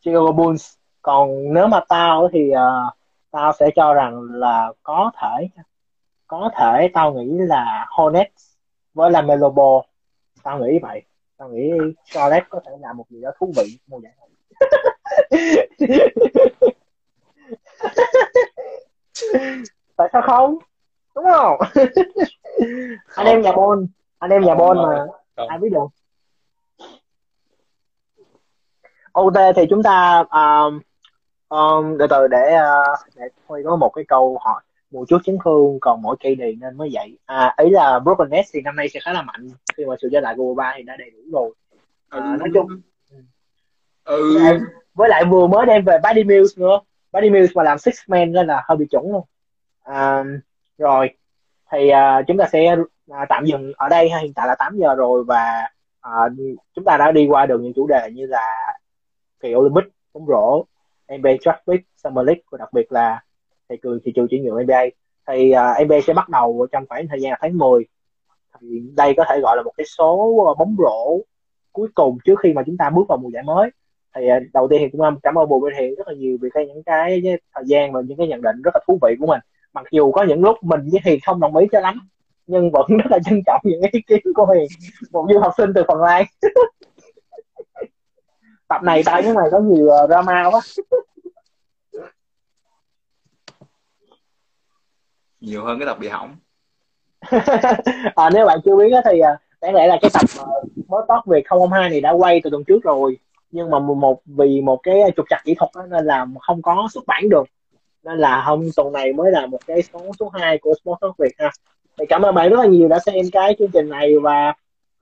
[0.00, 0.74] Chicago Bulls.
[1.02, 2.94] Còn nếu mà tao thì uh,
[3.30, 5.48] tao sẽ cho rằng là có thể
[6.26, 8.54] có thể tao nghĩ là Hornets
[8.94, 9.82] với là Melobo
[10.42, 11.02] tao nghĩ vậy.
[11.36, 11.70] Tao nghĩ
[12.04, 14.28] Charlotte có thể làm một gì đó thú vị mùa giải này
[19.96, 20.58] tại sao không?
[21.14, 21.58] Đúng không?
[23.14, 23.88] Anh em nhà bôn
[24.18, 25.06] anh em nhà bôn mà.
[25.48, 25.86] ai biết được?
[29.12, 30.80] OT thì chúng ta um,
[31.48, 35.38] um, từ từ để uh, để Huy có một cái câu hỏi mùa trước chấn
[35.44, 38.76] thương còn mỗi cây đi nên mới vậy à ý là Broken Nets thì năm
[38.76, 39.50] nay sẽ khá là mạnh.
[39.76, 41.54] Khi mà sự trở lại của ba thì đã đầy đủ rồi.
[42.08, 42.36] À, ừ.
[42.38, 42.66] nói chung.
[44.04, 44.34] Ừ.
[44.34, 44.60] với, lại,
[44.94, 46.80] với lại vừa mới đem về Buddy Mills nữa
[47.12, 49.24] Buddy Mills mà làm six man nên là hơi bị chuẩn luôn.
[49.82, 50.24] À,
[50.78, 51.10] rồi
[51.72, 52.76] thì à, chúng ta sẽ
[53.10, 55.68] à, tạm dừng ở đây hiện tại là 8 giờ rồi và
[56.00, 56.12] à,
[56.74, 58.76] chúng ta đã đi qua được những chủ đề như là
[59.40, 59.84] kỳ Olympic
[60.14, 60.64] bóng rổ
[61.08, 63.22] NBA Draft Week, Summer League và đặc biệt là
[63.68, 64.82] thị trường thị trường chuyển nhượng NBA
[65.26, 67.84] thì à, uh, NBA sẽ bắt đầu trong khoảng thời gian tháng 10
[68.60, 71.20] thì đây có thể gọi là một cái số à, bóng rổ
[71.72, 73.70] cuối cùng trước khi mà chúng ta bước vào mùa giải mới
[74.14, 76.48] thì uh, đầu tiên thì cũng cảm ơn Bùi Minh Hiền rất là nhiều vì
[76.54, 77.22] cái những cái,
[77.54, 79.40] thời gian và những cái nhận định rất là thú vị của mình.
[79.72, 82.08] Mặc dù có những lúc mình với Hiền không đồng ý cho lắm
[82.46, 84.66] nhưng vẫn rất là trân trọng những ý kiến của Hiền
[85.12, 86.24] một du học sinh từ Phần Lan
[88.68, 90.60] tập này tại cái này có nhiều uh, drama quá.
[95.40, 96.36] Nhiều hơn cái tập bị hỏng.
[98.14, 101.22] À, nếu bạn chưa biết thì uh, đáng lẽ là cái tập uh, mới tốt
[101.26, 103.18] về 002 này đã quay từ tuần trước rồi
[103.50, 106.88] nhưng mà một vì một cái trục trặc kỹ thuật đó, nên là không có
[106.94, 107.44] xuất bản được.
[108.04, 111.16] Nên là hôm tuần này mới là một cái số số 2 của Sport Talk
[111.18, 111.50] Việt ha.
[111.98, 114.52] Thì cảm ơn bạn rất là nhiều đã xem cái chương trình này và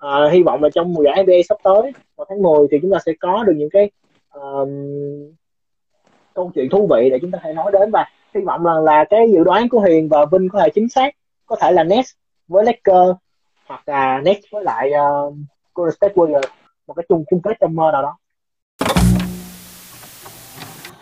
[0.05, 2.93] uh, hy vọng là trong mùa giải NBA sắp tới vào tháng 10 thì chúng
[2.93, 3.91] ta sẽ có được những cái
[4.39, 4.69] uh,
[6.35, 7.91] câu chuyện thú vị để chúng ta có thể nói đến.
[7.93, 10.89] Và hy vọng là là cái dự đoán của Hiền và Vinh có thể chính
[10.89, 11.15] xác
[11.47, 12.11] có thể là Nets
[12.49, 13.19] với Lakers
[13.67, 15.35] hoặc là Nets với lại uh,
[15.75, 16.49] Golden State Warriors
[16.87, 18.19] một cái chung chung kết trong mơ nào đó.